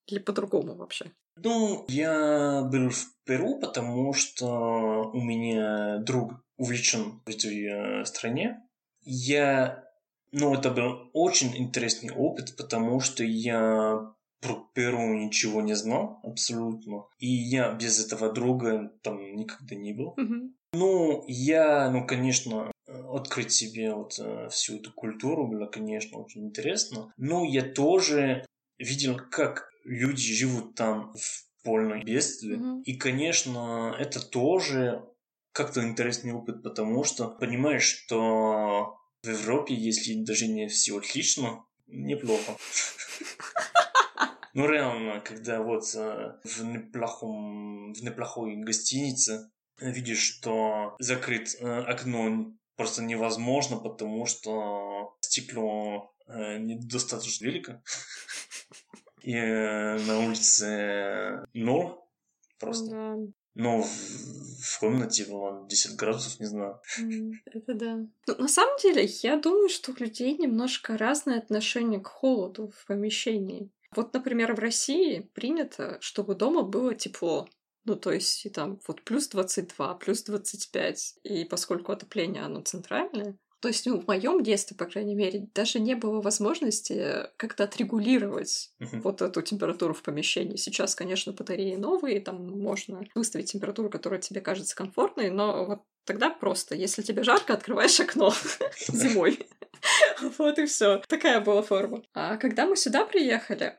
или 0.07 0.19
по-другому 0.19 0.75
вообще? 0.75 1.13
Ну, 1.37 1.85
я 1.89 2.63
был 2.63 2.91
в 2.91 3.07
Перу, 3.25 3.59
потому 3.59 4.13
что 4.13 5.11
у 5.13 5.21
меня 5.21 5.99
друг 5.99 6.33
увлечен 6.57 7.23
в 7.25 7.29
этой 7.29 7.65
э, 7.65 8.05
стране. 8.05 8.61
Я... 9.05 9.85
Ну, 10.33 10.55
это 10.55 10.71
был 10.71 11.11
очень 11.13 11.57
интересный 11.57 12.11
опыт, 12.11 12.57
потому 12.57 13.01
что 13.01 13.23
я 13.23 14.15
про 14.41 14.69
Перу 14.75 15.15
ничего 15.15 15.63
не 15.63 15.75
знал 15.75 16.21
абсолютно. 16.23 17.07
И 17.19 17.29
я 17.29 17.73
без 17.73 18.05
этого 18.05 18.33
друга 18.33 18.93
там 19.03 19.37
никогда 19.37 19.75
не 19.75 19.93
был. 19.93 20.15
Mm-hmm. 20.19 20.51
Ну, 20.75 21.25
я, 21.29 21.89
ну, 21.91 22.07
конечно, 22.07 22.71
открыть 22.87 23.53
себе 23.53 23.95
вот 23.95 24.19
э, 24.19 24.49
всю 24.51 24.77
эту 24.77 24.93
культуру 24.93 25.47
было, 25.47 25.67
конечно, 25.67 26.19
очень 26.19 26.47
интересно. 26.47 27.13
Но 27.17 27.45
я 27.45 27.63
тоже 27.63 28.45
видел, 28.79 29.19
как 29.31 29.71
люди 29.85 30.35
живут 30.35 30.75
там 30.75 31.15
в 31.15 31.63
полной 31.63 32.05
бедствии. 32.05 32.59
Mm-hmm. 32.59 32.83
И, 32.83 32.95
конечно, 32.97 33.97
это 33.99 34.21
тоже 34.21 35.05
как-то 35.55 35.83
интересный 35.83 36.33
опыт, 36.33 36.63
потому 36.63 37.05
что 37.05 37.29
понимаешь, 37.29 37.85
что 37.85 38.99
в 39.23 39.29
Европе, 39.29 39.73
если 39.73 40.23
даже 40.23 40.49
не 40.49 40.67
все 40.67 40.99
отлично, 40.99 41.65
неплохо. 41.87 42.57
Ну, 44.53 44.69
реально, 44.69 45.21
когда 45.21 45.63
вот 45.63 45.83
э, 45.97 46.35
в 46.45 46.65
неплохом, 46.65 47.93
в 47.93 48.03
неплохой 48.03 48.55
гостинице 48.57 49.51
видишь, 49.81 50.23
что 50.23 50.95
закрыть 51.01 51.57
э, 51.59 51.67
окно 51.67 52.53
просто 52.77 53.03
невозможно, 53.03 53.79
потому 53.79 54.27
что 54.27 55.17
стекло 55.21 56.15
э, 56.27 56.59
недостаточно 56.59 57.47
велико. 57.47 57.83
И 59.23 59.35
на 59.35 60.21
улице 60.21 61.45
ноль 61.53 61.97
просто. 62.61 63.17
В, 63.55 63.87
в 64.63 64.81
комнате 64.81 65.25
было 65.27 65.67
10 65.69 65.97
градусов, 65.97 66.41
не 66.41 66.47
знаю. 66.47 66.81
Это 67.47 67.75
да. 67.75 67.97
Ну, 68.27 68.35
на 68.39 68.49
самом 68.49 68.77
деле, 68.79 69.05
я 69.23 69.37
думаю, 69.37 69.69
что 69.69 69.93
у 69.93 69.97
людей 69.97 70.37
немножко 70.37 70.99
разное 70.99 71.39
отношение 71.39 72.01
к 72.01 72.09
холоду 72.09 72.73
в 72.77 72.87
помещении. 72.87 73.71
Вот, 73.95 74.13
например, 74.13 74.55
в 74.55 74.59
России 74.59 75.21
принято, 75.35 75.99
чтобы 76.01 76.35
дома 76.35 76.63
было 76.63 76.95
тепло. 76.95 77.49
Ну, 77.85 77.97
то 77.97 78.11
есть, 78.11 78.47
и 78.47 78.51
там 78.51 78.81
вот 78.89 79.03
плюс 79.03 79.29
22, 79.29 79.95
плюс 79.95 80.23
25. 80.25 81.15
И 81.23 81.45
поскольку 81.45 81.93
отопление, 81.93 82.43
оно 82.43 82.63
центральное, 82.63 83.37
то 83.65 83.69
есть, 83.69 83.87
ну, 83.87 83.99
в 83.99 84.07
моем 84.07 84.43
детстве, 84.43 84.77
по 84.77 84.85
крайней 84.85 85.15
мере, 85.15 85.49
даже 85.55 85.81
не 85.81 85.95
было 85.95 86.21
возможности 86.21 87.31
как-то 87.39 87.65
отрегулировать 87.65 88.73
uh-huh. 88.79 89.01
вот 89.01 89.23
эту 89.23 89.41
температуру 89.41 89.95
в 89.95 90.03
помещении. 90.03 90.57
Сейчас, 90.57 90.95
конечно, 90.95 91.33
батареи 91.33 91.77
новые, 91.77 92.21
там 92.21 92.47
можно 92.47 93.03
выставить 93.15 93.51
температуру, 93.51 93.89
которая 93.89 94.21
тебе 94.21 94.43
кажется 94.43 94.77
комфортной, 94.77 95.31
но 95.31 95.65
вот 95.65 95.81
тогда 96.05 96.29
просто, 96.29 96.75
если 96.75 97.01
тебе 97.01 97.23
жарко, 97.23 97.55
открываешь 97.55 97.99
окно 98.01 98.35
зимой. 98.89 99.39
Вот 100.37 100.59
и 100.59 100.67
все. 100.67 101.01
Такая 101.09 101.41
была 101.41 101.63
форма. 101.63 102.03
А 102.13 102.37
когда 102.37 102.67
мы 102.67 102.77
сюда 102.77 103.07
приехали, 103.07 103.79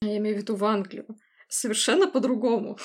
я 0.00 0.16
имею 0.16 0.36
в 0.36 0.38
виду 0.38 0.56
в 0.56 0.64
Англию, 0.64 1.04
совершенно 1.50 2.06
по-другому. 2.06 2.78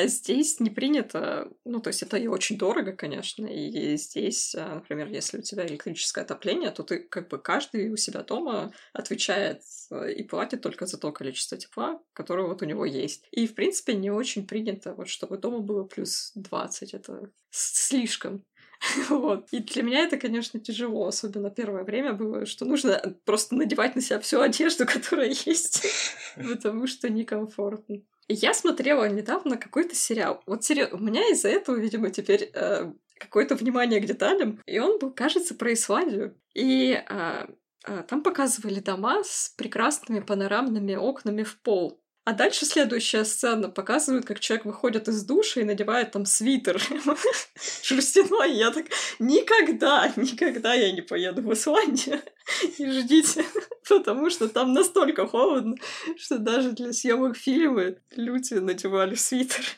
Здесь 0.00 0.60
не 0.60 0.70
принято, 0.70 1.50
ну, 1.64 1.80
то 1.80 1.88
есть 1.88 2.02
это 2.02 2.16
и 2.16 2.28
очень 2.28 2.56
дорого, 2.56 2.92
конечно, 2.92 3.46
и 3.46 3.96
здесь, 3.96 4.54
а, 4.54 4.76
например, 4.76 5.08
если 5.08 5.38
у 5.38 5.42
тебя 5.42 5.66
электрическое 5.66 6.22
отопление, 6.22 6.70
то 6.70 6.84
ты 6.84 7.00
как 7.00 7.28
бы 7.28 7.38
каждый 7.38 7.90
у 7.90 7.96
себя 7.96 8.22
дома 8.22 8.72
отвечает 8.92 9.62
э, 9.90 10.12
и 10.12 10.22
платит 10.22 10.62
только 10.62 10.86
за 10.86 10.98
то 10.98 11.10
количество 11.10 11.58
тепла, 11.58 12.00
которое 12.12 12.46
вот 12.46 12.62
у 12.62 12.64
него 12.64 12.84
есть. 12.84 13.26
И, 13.32 13.48
в 13.48 13.56
принципе, 13.56 13.94
не 13.94 14.10
очень 14.12 14.46
принято, 14.46 14.94
вот, 14.94 15.08
чтобы 15.08 15.36
дома 15.36 15.58
было 15.58 15.82
плюс 15.82 16.30
20, 16.36 16.94
это 16.94 17.30
слишком. 17.50 18.44
Вот. 19.08 19.48
И 19.52 19.58
для 19.58 19.82
меня 19.82 20.04
это, 20.04 20.16
конечно, 20.16 20.60
тяжело, 20.60 21.06
особенно 21.08 21.50
первое 21.50 21.82
время 21.82 22.12
было, 22.12 22.46
что 22.46 22.64
нужно 22.64 23.16
просто 23.24 23.56
надевать 23.56 23.96
на 23.96 24.02
себя 24.02 24.20
всю 24.20 24.40
одежду, 24.40 24.86
которая 24.92 25.30
есть, 25.30 25.84
потому 26.36 26.86
что 26.86 27.08
некомфортно. 27.10 28.02
Я 28.28 28.52
смотрела 28.52 29.08
недавно 29.08 29.56
какой-то 29.56 29.94
сериал. 29.94 30.42
Вот 30.46 30.62
сериал, 30.62 30.90
у 30.92 30.98
меня 30.98 31.22
из-за 31.30 31.48
этого, 31.48 31.76
видимо, 31.76 32.10
теперь 32.10 32.50
э, 32.52 32.92
какое-то 33.18 33.54
внимание 33.54 34.00
к 34.00 34.06
деталям. 34.06 34.60
И 34.66 34.78
он 34.78 34.98
был, 34.98 35.10
кажется, 35.10 35.54
про 35.54 35.72
Исландию. 35.72 36.36
И 36.54 36.92
э, 36.92 37.46
э, 37.86 38.02
там 38.06 38.22
показывали 38.22 38.80
дома 38.80 39.24
с 39.24 39.54
прекрасными 39.56 40.20
панорамными 40.20 40.94
окнами 40.94 41.42
в 41.42 41.58
пол. 41.62 42.02
А 42.28 42.34
дальше 42.34 42.66
следующая 42.66 43.24
сцена 43.24 43.70
показывает, 43.70 44.26
как 44.26 44.38
человек 44.38 44.66
выходит 44.66 45.08
из 45.08 45.24
душа 45.24 45.62
и 45.62 45.64
надевает 45.64 46.10
там 46.10 46.26
свитер 46.26 46.78
шерстяной. 47.82 48.52
Я 48.52 48.70
так, 48.70 48.84
никогда, 49.18 50.12
никогда 50.16 50.74
я 50.74 50.92
не 50.92 51.00
поеду 51.00 51.40
в 51.40 51.50
Исландию. 51.54 52.20
Не 52.78 52.90
ждите, 53.00 53.46
потому 53.88 54.30
что 54.30 54.48
там 54.48 54.72
настолько 54.72 55.26
холодно, 55.26 55.76
что 56.16 56.38
даже 56.38 56.72
для 56.72 56.92
съемок 56.92 57.36
фильма 57.36 57.94
люди 58.16 58.54
надевали 58.54 59.14
свитер. 59.14 59.64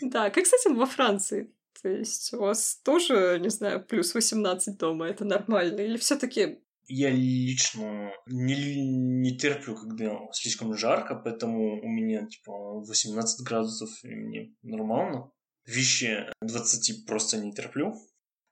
Да, 0.00 0.28
как, 0.28 0.44
кстати, 0.44 0.68
во 0.68 0.84
Франции. 0.84 1.50
То 1.80 1.88
есть 1.88 2.34
у 2.34 2.40
вас 2.40 2.80
тоже, 2.84 3.38
не 3.40 3.48
знаю, 3.48 3.82
плюс 3.82 4.14
18 4.14 4.76
дома, 4.76 5.06
это 5.06 5.24
нормально? 5.24 5.80
Или 5.80 5.96
все 5.96 6.16
таки 6.16 6.58
я 6.86 7.10
лично 7.10 8.12
не, 8.26 8.76
не 8.76 9.36
терплю, 9.38 9.74
когда 9.74 10.18
слишком 10.32 10.76
жарко, 10.76 11.14
поэтому 11.14 11.80
у 11.80 11.88
меня 11.88 12.26
типа 12.26 12.52
18 12.52 13.46
градусов 13.46 13.88
и 14.02 14.08
мне 14.08 14.54
нормально. 14.62 15.30
Вещи 15.66 16.26
20 16.42 17.06
просто 17.06 17.38
не 17.38 17.52
терплю. 17.52 17.94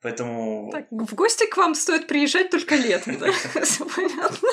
Поэтому... 0.01 0.71
Так, 0.73 0.89
в 0.91 1.15
гости 1.15 1.47
к 1.47 1.57
вам 1.57 1.75
стоит 1.75 2.09
приезжать 2.09 2.51
только 2.51 2.75
летом, 2.75 3.19
да? 3.19 3.31
Все 3.63 3.85
понятно. 3.85 4.49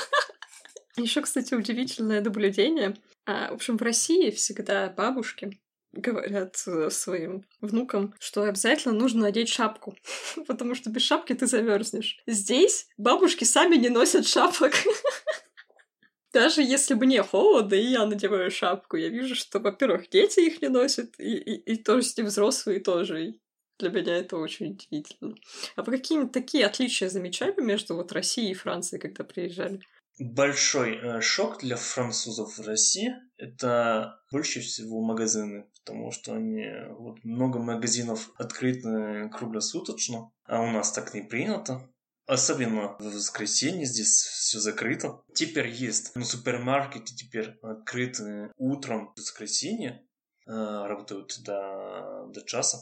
Еще, 1.00 1.22
кстати, 1.22 1.54
удивительное 1.54 2.22
наблюдение. 2.22 2.96
А, 3.26 3.52
в 3.52 3.56
общем, 3.56 3.78
в 3.78 3.82
России 3.82 4.32
всегда 4.32 4.90
бабушки 4.90 5.60
говорят 5.92 6.62
э, 6.68 6.90
своим 6.92 7.46
внукам, 7.62 8.14
что 8.20 8.44
обязательно 8.44 8.94
нужно 8.94 9.22
надеть 9.22 9.50
шапку, 9.50 9.96
потому 10.48 10.76
что 10.76 10.90
без 10.90 11.02
шапки 11.02 11.34
ты 11.34 11.48
замерзнешь. 11.48 12.22
Здесь 12.28 12.88
бабушки 12.98 13.44
сами 13.44 13.76
не 13.76 13.90
носят 13.90 14.28
шапок. 14.28 14.74
Даже 16.34 16.62
если 16.62 16.94
мне 16.94 17.24
холодно, 17.24 17.74
и 17.74 17.88
я 17.88 18.06
надеваю 18.06 18.52
шапку, 18.52 18.98
я 18.98 19.10
вижу, 19.10 19.34
что, 19.34 19.60
во-первых, 19.60 20.10
дети 20.10 20.42
их 20.42 20.62
не 20.62 20.68
носят, 20.68 21.20
и, 21.20 21.38
и, 21.38 21.74
и 21.74 21.76
тоже 21.76 22.08
и 22.18 22.22
взрослые 22.22 22.80
тоже. 22.80 23.36
Для 23.80 23.90
меня 23.90 24.18
это 24.18 24.38
очень 24.38 24.72
удивительно. 24.72 25.36
А 25.76 25.84
вы 25.84 25.94
какие-нибудь 25.94 26.34
такие 26.34 26.66
отличия 26.66 27.10
замечали 27.10 27.60
между 27.62 27.96
вот 27.96 28.12
Россией 28.12 28.52
и 28.52 28.54
Францией, 28.54 29.02
когда 29.02 29.24
приезжали? 29.24 29.80
Большой 30.20 30.98
э, 30.98 31.22
шок 31.22 31.60
для 31.60 31.78
французов 31.78 32.58
в 32.58 32.68
России– 32.68 33.16
это 33.38 34.20
больше 34.32 34.60
всего 34.60 35.02
магазины, 35.02 35.70
потому 35.80 36.12
что 36.12 36.34
они, 36.34 36.66
вот 36.90 37.24
много 37.24 37.60
магазинов 37.60 38.30
открыты 38.36 39.30
круглосуточно, 39.30 40.30
а 40.44 40.62
у 40.62 40.72
нас 40.72 40.92
так 40.92 41.14
не 41.14 41.22
принято. 41.22 41.90
Особенно 42.26 42.98
в 43.00 43.04
воскресенье 43.04 43.86
здесь 43.86 44.10
все 44.10 44.60
закрыто. 44.60 45.22
Теперь 45.34 45.70
есть, 45.70 46.12
но 46.16 46.26
супермаркеты 46.26 47.16
теперь 47.16 47.58
открыты 47.62 48.52
утром 48.58 49.14
в 49.16 49.20
воскресенье, 49.20 50.06
э, 50.46 50.52
работают 50.52 51.34
до, 51.46 52.28
до 52.28 52.42
часа. 52.46 52.78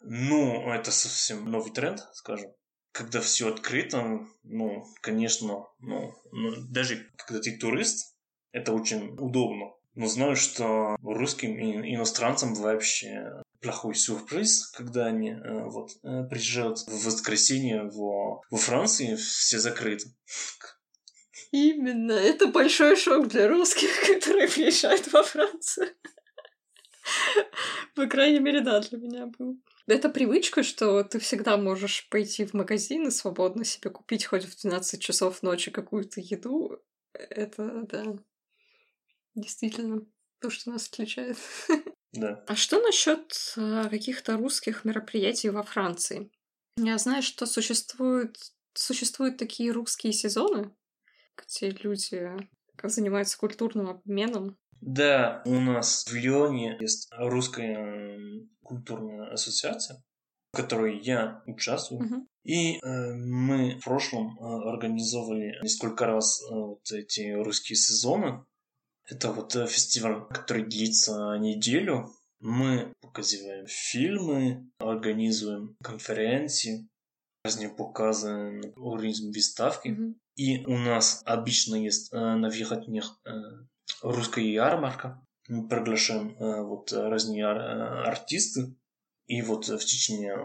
Ну, 0.00 0.72
это 0.72 0.90
совсем 0.90 1.48
новый 1.48 1.72
тренд, 1.72 2.00
скажем. 2.12 2.50
Когда 2.96 3.20
все 3.20 3.48
открыто, 3.48 4.26
ну, 4.42 4.86
конечно, 5.02 5.66
ну, 5.80 6.14
ну, 6.32 6.54
даже 6.70 7.10
когда 7.16 7.40
ты 7.42 7.56
турист, 7.56 8.16
это 8.52 8.72
очень 8.72 9.14
удобно. 9.18 9.72
Но 9.94 10.06
знаю, 10.06 10.36
что 10.36 10.96
русским 11.02 11.58
и 11.58 11.94
иностранцам 11.94 12.54
вообще 12.54 13.42
плохой 13.60 13.94
сюрприз, 13.94 14.68
когда 14.68 15.06
они 15.06 15.30
э, 15.30 15.64
вот 15.64 15.90
э, 16.02 16.24
приезжают 16.24 16.78
в 16.80 17.04
воскресенье 17.06 17.84
во, 17.84 18.42
во 18.50 18.58
Франции, 18.58 19.16
все 19.16 19.58
закрыты. 19.58 20.10
Именно. 21.50 22.12
Это 22.12 22.46
большой 22.46 22.96
шок 22.96 23.28
для 23.28 23.48
русских, 23.48 23.90
которые 24.06 24.48
приезжают 24.48 25.10
во 25.12 25.22
Францию. 25.22 25.88
По 27.94 28.06
крайней 28.06 28.40
мере, 28.40 28.60
да, 28.60 28.80
для 28.80 28.98
меня 28.98 29.26
был. 29.38 29.58
Это 29.86 30.08
привычка, 30.08 30.62
что 30.62 31.04
ты 31.04 31.20
всегда 31.20 31.56
можешь 31.56 32.08
пойти 32.08 32.44
в 32.44 32.54
магазин 32.54 33.06
и 33.06 33.10
свободно 33.10 33.64
себе 33.64 33.90
купить 33.90 34.24
хоть 34.24 34.44
в 34.44 34.60
12 34.60 35.00
часов 35.00 35.42
ночи 35.42 35.70
какую-то 35.70 36.20
еду. 36.20 36.82
Это, 37.12 37.82
да, 37.82 38.16
действительно 39.36 40.04
то, 40.40 40.50
что 40.50 40.70
нас 40.70 40.88
отличает. 40.88 41.38
Да. 42.12 42.42
А 42.46 42.56
что 42.56 42.80
насчет 42.80 43.52
а, 43.58 43.90
каких-то 43.90 44.38
русских 44.38 44.86
мероприятий 44.86 45.50
во 45.50 45.62
Франции? 45.62 46.30
Я 46.78 46.96
знаю, 46.96 47.22
что 47.22 47.44
существуют, 47.44 48.38
существуют 48.72 49.36
такие 49.36 49.70
русские 49.70 50.14
сезоны, 50.14 50.74
где 51.36 51.68
люди 51.68 52.32
занимаются 52.82 53.36
культурным 53.36 53.90
обменом. 53.90 54.56
Да, 54.80 55.42
у 55.44 55.60
нас 55.60 56.04
в 56.06 56.14
Лионе 56.14 56.76
есть 56.80 57.08
русская 57.16 58.18
культурная 58.62 59.32
ассоциация, 59.32 60.02
в 60.52 60.56
которой 60.56 61.00
я 61.00 61.42
участвую. 61.46 62.02
Мгм. 62.02 62.28
И 62.44 62.76
э, 62.76 63.14
мы 63.14 63.76
в 63.80 63.84
прошлом 63.84 64.38
э, 64.38 64.68
организовывали 64.68 65.58
несколько 65.62 66.06
раз 66.06 66.40
э, 66.42 66.54
вот 66.54 66.90
эти 66.92 67.32
русские 67.32 67.76
сезоны. 67.76 68.44
Это 69.08 69.32
вот 69.32 69.56
э, 69.56 69.66
фестиваль, 69.66 70.24
который 70.28 70.64
длится 70.64 71.36
неделю. 71.38 72.12
Мы 72.38 72.92
показываем 73.00 73.66
фильмы, 73.66 74.70
организуем 74.78 75.76
конференции, 75.82 76.88
разные 77.44 77.70
показы, 77.70 78.72
организуем 78.76 79.32
выставки. 79.32 79.88
Мгм. 79.88 80.20
И 80.36 80.64
у 80.66 80.76
нас 80.76 81.22
обычно 81.24 81.76
есть 81.76 82.12
э, 82.12 82.16
на 82.16 82.48
верхотнях 82.48 83.18
э, 83.24 83.30
русская 84.02 84.44
ярмарка. 84.44 85.22
Мы 85.48 85.68
приглашаем 85.68 86.36
э, 86.38 86.62
вот 86.62 86.92
разные 86.92 87.44
э, 87.44 88.08
артисты. 88.08 88.74
И 89.26 89.42
вот 89.42 89.68
в 89.68 89.78
течение 89.78 90.38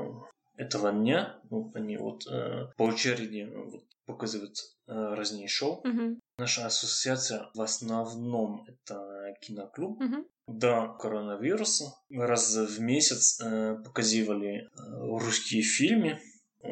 этого 0.58 0.92
дня 0.92 1.40
ну, 1.50 1.72
они 1.76 1.98
вот 1.98 2.26
э, 2.28 2.68
по 2.78 2.84
очереди 2.84 3.48
вот, 3.54 3.84
показывают 4.06 4.58
разные 4.88 5.48
шоу. 5.48 5.82
Мгм. 5.86 6.20
Наша 6.38 6.66
ассоциация 6.66 7.50
в 7.54 7.62
основном 7.62 8.66
это 8.68 9.34
киноклуб. 9.42 10.00
Мгм. 10.00 10.26
До 10.48 10.88
коронавируса 11.00 11.94
раз 12.10 12.56
в 12.56 12.82
месяц 12.82 13.40
показывали 13.86 14.68
русские 14.76 15.62
фильмы, 15.62 16.20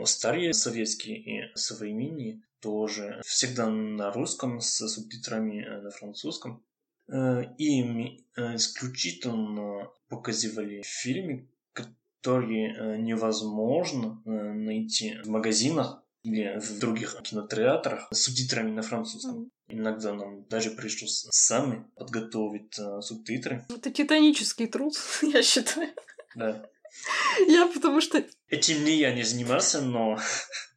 старые 0.03 0.53
советские 0.53 1.17
и 1.17 1.55
современные 1.55 2.41
тоже 2.59 3.21
всегда 3.25 3.69
на 3.69 4.11
русском 4.11 4.59
с 4.59 4.85
субтитрами 4.87 5.65
на 5.81 5.91
французском. 5.91 6.65
И 7.11 7.83
мы 7.83 8.23
э, 8.35 8.55
исключительно 8.55 9.89
показывали 10.09 10.81
фильмы, 10.83 11.49
которые 11.73 12.75
э, 12.75 12.97
невозможно 12.97 14.21
э, 14.25 14.29
найти 14.29 15.17
в 15.23 15.29
магазинах 15.29 16.03
или 16.23 16.59
в 16.59 16.79
других 16.79 17.21
кинотеатрах 17.23 18.07
с 18.11 18.23
субтитрами 18.23 18.71
на 18.71 18.81
французском. 18.81 19.49
Иногда 19.67 20.13
нам 20.13 20.45
даже 20.45 20.71
пришлось 20.71 21.27
сами 21.29 21.85
подготовить 21.95 22.77
э, 22.77 23.01
субтитры. 23.01 23.65
Это 23.69 23.91
титанический 23.91 24.67
труд, 24.67 24.93
я 25.21 25.41
считаю. 25.43 25.89
Да. 26.35 26.65
Я 27.47 27.67
потому 27.67 28.01
что... 28.01 28.23
Этим 28.47 28.83
не 28.83 28.97
я 28.97 29.13
не 29.13 29.23
занимался, 29.23 29.81
но 29.81 30.17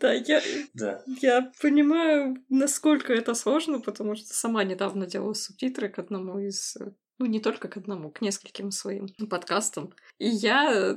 Да, 0.00 0.12
я, 0.12 0.42
да. 0.74 1.02
я 1.20 1.52
понимаю, 1.60 2.42
насколько 2.48 3.12
это 3.12 3.34
сложно, 3.34 3.80
потому 3.80 4.16
что 4.16 4.34
сама 4.34 4.64
недавно 4.64 5.06
делала 5.06 5.34
субтитры 5.34 5.88
к 5.88 5.98
одному 5.98 6.38
из... 6.38 6.76
Ну, 7.18 7.26
не 7.26 7.40
только 7.40 7.68
к 7.68 7.76
одному, 7.76 8.10
к 8.10 8.22
нескольким 8.22 8.70
своим 8.70 9.08
подкастам. 9.28 9.92
И 10.18 10.26
я, 10.26 10.96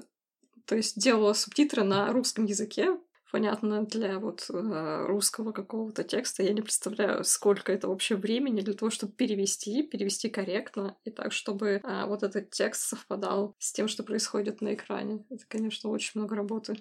то 0.65 0.75
есть, 0.75 0.97
делала 0.97 1.33
субтитры 1.33 1.83
на 1.83 2.13
русском 2.13 2.45
языке, 2.45 2.97
понятно, 3.33 3.83
для 3.83 4.19
вот 4.19 4.45
э, 4.53 5.05
русского 5.07 5.51
какого-то 5.51 6.03
текста. 6.03 6.43
Я 6.43 6.53
не 6.53 6.61
представляю, 6.61 7.23
сколько 7.23 7.73
это 7.73 7.87
вообще 7.87 8.15
времени 8.15 8.61
для 8.61 8.75
того, 8.75 8.91
чтобы 8.91 9.11
перевести, 9.13 9.81
перевести 9.81 10.29
корректно, 10.29 10.95
и 11.03 11.09
так, 11.09 11.33
чтобы 11.33 11.81
а, 11.83 12.05
вот 12.05 12.21
этот 12.21 12.51
текст 12.51 12.83
совпадал 12.83 13.55
с 13.57 13.73
тем, 13.73 13.87
что 13.87 14.03
происходит 14.03 14.61
на 14.61 14.75
экране. 14.75 15.25
Это, 15.31 15.43
конечно, 15.47 15.89
очень 15.89 16.11
много 16.13 16.35
работы. 16.35 16.77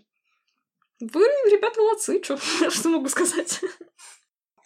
Вы, 1.03 1.23
ребята, 1.51 1.81
молодцы, 1.81 2.23
что, 2.23 2.37
что 2.71 2.89
могу 2.89 3.09
сказать. 3.09 3.61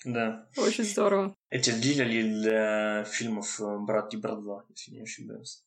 Да. 0.04 0.46
Очень 0.58 0.84
здорово. 0.84 1.34
Эти 1.48 1.70
делали 1.70 2.22
для 2.22 3.04
фильмов 3.04 3.58
э, 3.58 3.78
«Брат 3.78 4.12
и 4.12 4.18
брат 4.18 4.40
2», 4.40 4.64
если 4.68 4.90
не 4.92 5.00
ошибаюсь. 5.00 5.64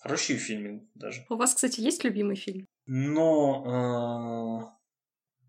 Хорошие 0.00 0.38
фильмы 0.38 0.86
даже. 0.94 1.24
У 1.30 1.36
вас, 1.36 1.54
кстати, 1.54 1.80
есть 1.80 2.04
любимый 2.04 2.36
фильм? 2.36 2.66
Но 2.84 4.68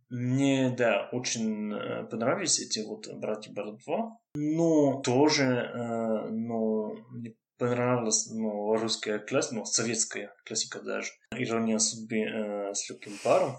э, 0.09 0.15
мне, 0.15 0.73
да, 0.77 1.09
очень 1.11 1.73
э, 1.73 2.05
понравились 2.05 2.59
эти 2.59 2.79
вот 2.79 3.13
«Брат 3.15 3.45
и 3.47 3.51
брат 3.51 3.75
2». 3.85 4.11
Но 4.35 5.01
тоже, 5.01 5.43
э, 5.43 6.29
но 6.29 6.93
мне 7.11 7.35
понравилась 7.57 8.29
ну, 8.31 8.77
русская 8.77 9.19
классика, 9.19 9.55
ну, 9.55 9.65
советская 9.65 10.33
классика 10.45 10.79
даже. 10.79 11.11
«Ирония 11.31 11.79
судьбы» 11.79 12.19
э, 12.19 12.73
с 12.73 12.89
легким 12.89 13.17
паром. 13.21 13.57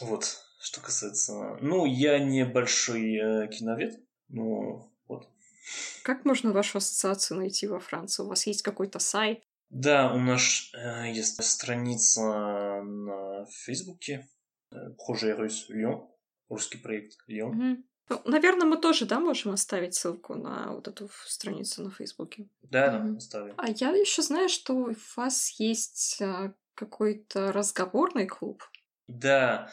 Вот, 0.00 0.38
что 0.60 0.80
касается... 0.80 1.58
Ну, 1.60 1.86
я 1.86 2.18
не 2.18 2.44
большой 2.44 3.16
э, 3.16 3.48
киновед, 3.48 4.00
но 4.28 4.90
вот. 5.08 5.28
Как 6.02 6.24
можно 6.24 6.52
вашу 6.52 6.78
ассоциацию 6.78 7.38
найти 7.38 7.66
во 7.66 7.78
Франции? 7.78 8.22
У 8.22 8.26
вас 8.26 8.46
есть 8.46 8.62
какой-то 8.62 8.98
сайт? 8.98 9.42
Да, 9.70 10.12
у 10.12 10.18
нас 10.18 10.70
э, 10.74 11.12
есть 11.12 11.42
страница 11.42 12.82
на 12.82 13.46
Фейсбуке 13.46 14.28
Projet 14.72 15.38
Russe 15.38 15.70
Lyon, 15.70 16.08
русский 16.48 16.78
проект 16.78 17.16
Лион. 17.26 17.54
Мгм. 17.54 17.84
Ну, 18.08 18.20
наверное, 18.24 18.66
мы 18.66 18.76
тоже, 18.76 19.06
да, 19.06 19.20
можем 19.20 19.52
оставить 19.52 19.94
ссылку 19.94 20.34
на 20.34 20.72
вот 20.72 20.88
эту 20.88 21.08
страницу 21.26 21.82
на 21.82 21.90
Фейсбуке. 21.90 22.48
Да, 22.62 22.90
да, 22.90 22.98
Мгм. 22.98 23.16
оставим. 23.16 23.54
А 23.56 23.70
я 23.70 23.90
еще 23.90 24.22
знаю, 24.22 24.48
что 24.48 24.74
у 24.74 24.94
вас 25.16 25.58
есть 25.58 26.18
а, 26.20 26.52
какой-то 26.74 27.52
разговорный 27.52 28.26
клуб. 28.26 28.62
Да, 29.18 29.70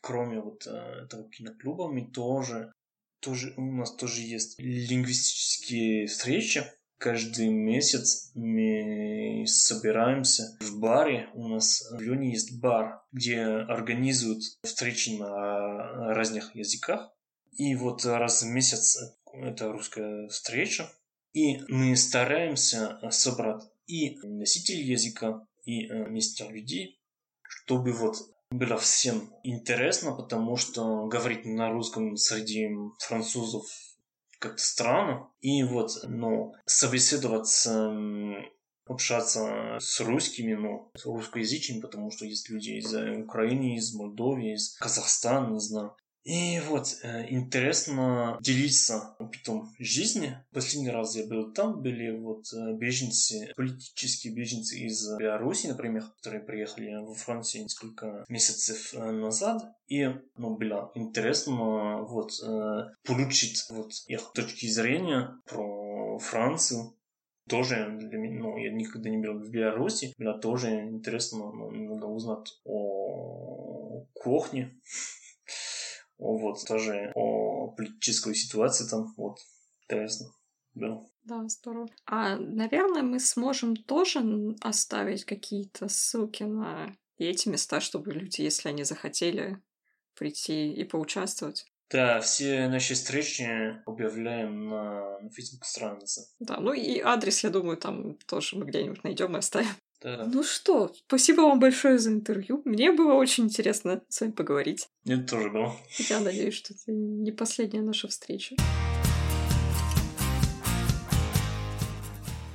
кроме 0.00 0.40
вот 0.40 0.66
э, 0.66 1.04
этого 1.04 1.28
киноклуба, 1.30 1.88
мы 1.88 2.06
тоже, 2.10 2.72
тоже, 3.20 3.54
у 3.56 3.62
нас 3.62 3.94
тоже 3.94 4.20
есть 4.20 4.58
лингвистические 4.58 6.06
встречи. 6.06 6.64
Каждый 6.98 7.48
месяц 7.48 8.30
мы 8.34 9.44
собираемся 9.46 10.56
в 10.60 10.78
баре. 10.78 11.28
У 11.34 11.48
нас 11.48 11.90
в 11.90 12.00
Лионе 12.00 12.32
есть 12.32 12.60
бар, 12.60 13.02
где 13.12 13.42
организуют 13.42 14.42
встречи 14.62 15.10
на 15.10 16.14
разных 16.14 16.54
языках. 16.54 17.10
И 17.52 17.74
вот 17.74 18.04
раз 18.04 18.42
в 18.42 18.46
месяц 18.46 18.98
это 19.32 19.72
русская 19.72 20.28
встреча. 20.28 20.90
И 21.32 21.60
мы 21.68 21.96
стараемся 21.96 22.98
собрать 23.10 23.62
и 23.86 24.18
носителей 24.22 24.84
языка, 24.84 25.46
и 25.64 25.86
э, 25.86 26.08
местных 26.08 26.50
людей, 26.50 27.00
чтобы 27.42 27.92
вот 27.92 28.16
было 28.58 28.76
всем 28.78 29.32
интересно, 29.42 30.12
потому 30.12 30.56
что 30.56 31.06
говорить 31.06 31.44
на 31.44 31.70
русском 31.70 32.16
среди 32.16 32.68
французов 32.98 33.64
как-то 34.38 34.62
странно. 34.62 35.28
И 35.40 35.62
вот, 35.62 35.90
ну, 36.04 36.52
собеседоваться, 36.66 37.92
общаться 38.86 39.78
с 39.80 40.00
русскими, 40.00 40.54
ну, 40.54 40.90
с 40.96 41.04
русскоязычными, 41.06 41.80
потому 41.80 42.10
что 42.10 42.26
есть 42.26 42.50
люди 42.50 42.70
из 42.72 42.94
Украины, 43.24 43.76
из 43.76 43.94
Молдовы, 43.94 44.52
из 44.52 44.76
Казахстана, 44.76 45.52
не 45.52 45.60
знаю. 45.60 45.96
И 46.24 46.58
вот, 46.68 46.86
э, 47.02 47.26
интересно 47.28 48.38
делиться 48.40 49.14
опытом 49.18 49.74
жизни. 49.78 50.38
Последний 50.52 50.88
раз 50.88 51.16
я 51.16 51.26
был 51.26 51.52
там, 51.52 51.82
были 51.82 52.16
вот 52.16 52.46
э, 52.54 52.72
беженцы, 52.72 53.52
политические 53.56 54.34
беженцы 54.34 54.78
из 54.78 55.06
Беларуси, 55.18 55.66
например, 55.66 56.04
которые 56.16 56.42
приехали 56.42 56.94
во 56.94 57.14
Францию 57.14 57.64
несколько 57.64 58.24
месяцев 58.28 58.94
э, 58.94 59.10
назад. 59.10 59.62
И, 59.86 60.08
ну, 60.38 60.56
было 60.56 60.90
интересно 60.94 62.02
вот 62.04 62.32
получить 63.04 63.62
вот 63.68 63.92
их 64.06 64.32
точки 64.32 64.66
зрения 64.66 65.38
про 65.46 66.18
Францию. 66.18 66.96
Тоже 67.46 67.98
для 68.00 68.18
меня, 68.18 68.40
ну, 68.40 68.56
я 68.56 68.72
никогда 68.72 69.10
не 69.10 69.18
был 69.18 69.38
в 69.38 69.50
Беларуси, 69.50 70.14
было 70.16 70.38
тоже 70.38 70.70
интересно 70.70 71.52
ну, 71.52 71.70
немного 71.70 72.06
узнать 72.06 72.58
о 72.64 74.06
кухне. 74.14 74.80
Вот, 76.18 76.64
тоже 76.66 77.12
о 77.14 77.68
политической 77.68 78.34
ситуации 78.34 78.88
там, 78.88 79.12
вот, 79.16 79.38
интересно 79.82 80.26
было. 80.74 81.06
Да, 81.24 81.48
здорово. 81.48 81.88
А, 82.06 82.36
наверное, 82.36 83.02
мы 83.02 83.18
сможем 83.18 83.76
тоже 83.76 84.20
оставить 84.60 85.24
какие-то 85.24 85.88
ссылки 85.88 86.42
на 86.42 86.94
эти 87.16 87.48
места, 87.48 87.80
чтобы 87.80 88.12
люди, 88.12 88.42
если 88.42 88.68
они 88.68 88.84
захотели, 88.84 89.60
прийти 90.14 90.72
и 90.72 90.84
поучаствовать. 90.84 91.66
Да, 91.90 92.20
все 92.20 92.68
наши 92.68 92.94
встречи 92.94 93.80
объявляем 93.86 94.68
на, 94.68 95.20
на 95.20 95.30
Facebook 95.30 95.64
странице. 95.64 96.22
Да, 96.40 96.58
ну 96.58 96.72
и 96.72 96.98
адрес, 96.98 97.44
я 97.44 97.50
думаю, 97.50 97.76
там 97.76 98.16
тоже 98.26 98.56
мы 98.56 98.64
где-нибудь 98.64 99.04
найдем 99.04 99.34
и 99.34 99.38
оставим. 99.38 99.68
Да-да. 100.04 100.26
Ну 100.26 100.42
что, 100.42 100.92
спасибо 101.06 101.40
вам 101.40 101.58
большое 101.58 101.98
за 101.98 102.10
интервью. 102.10 102.60
Мне 102.66 102.92
было 102.92 103.14
очень 103.14 103.44
интересно 103.44 104.02
с 104.10 104.20
вами 104.20 104.32
поговорить. 104.32 104.90
Мне 105.04 105.16
тоже 105.16 105.48
было. 105.48 105.74
Я 106.10 106.20
надеюсь, 106.20 106.52
что 106.52 106.74
это 106.74 106.92
не 106.92 107.32
последняя 107.32 107.80
наша 107.80 108.08
встреча. 108.08 108.54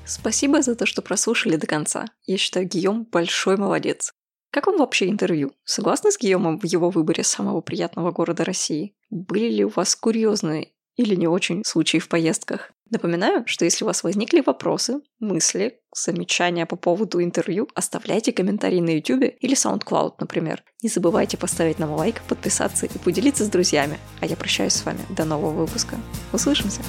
Спасибо 0.05 0.61
за 0.61 0.75
то, 0.75 0.85
что 0.85 1.01
прослушали 1.01 1.55
до 1.55 1.65
конца. 1.65 2.05
Я 2.27 2.37
считаю, 2.37 2.67
Гийом 2.67 3.05
большой 3.05 3.57
молодец. 3.57 4.13
Как 4.51 4.67
вам 4.67 4.77
вообще 4.77 5.09
интервью? 5.09 5.51
Согласны 5.63 6.11
с 6.11 6.19
Гийомом 6.19 6.59
в 6.59 6.65
его 6.65 6.91
выборе 6.91 7.23
самого 7.23 7.61
приятного 7.61 8.11
города 8.11 8.45
России? 8.45 8.95
Были 9.09 9.49
ли 9.49 9.65
у 9.65 9.69
вас 9.69 9.95
курьезные 9.95 10.73
или 10.99 11.15
не 11.15 11.27
очень 11.27 11.63
случаи 11.63 11.97
в 11.97 12.09
поездках? 12.09 12.71
Напоминаю, 12.89 13.43
что 13.45 13.63
если 13.63 13.85
у 13.85 13.87
вас 13.87 14.03
возникли 14.03 14.43
вопросы, 14.45 14.99
мысли, 15.19 15.79
замечания 15.95 16.65
по 16.65 16.75
поводу 16.75 17.23
интервью, 17.23 17.69
оставляйте 17.73 18.33
комментарии 18.33 18.81
на 18.81 18.89
YouTube 18.89 19.33
или 19.39 19.55
SoundCloud, 19.55 20.15
например. 20.19 20.61
Не 20.83 20.89
забывайте 20.89 21.37
поставить 21.37 21.79
нам 21.79 21.93
лайк, 21.93 22.21
подписаться 22.27 22.85
и 22.85 22.97
поделиться 22.97 23.45
с 23.45 23.49
друзьями. 23.49 23.97
А 24.19 24.25
я 24.25 24.35
прощаюсь 24.35 24.73
с 24.73 24.85
вами. 24.85 24.99
До 25.09 25.23
нового 25.23 25.61
выпуска. 25.65 25.95
Услышимся! 26.33 26.81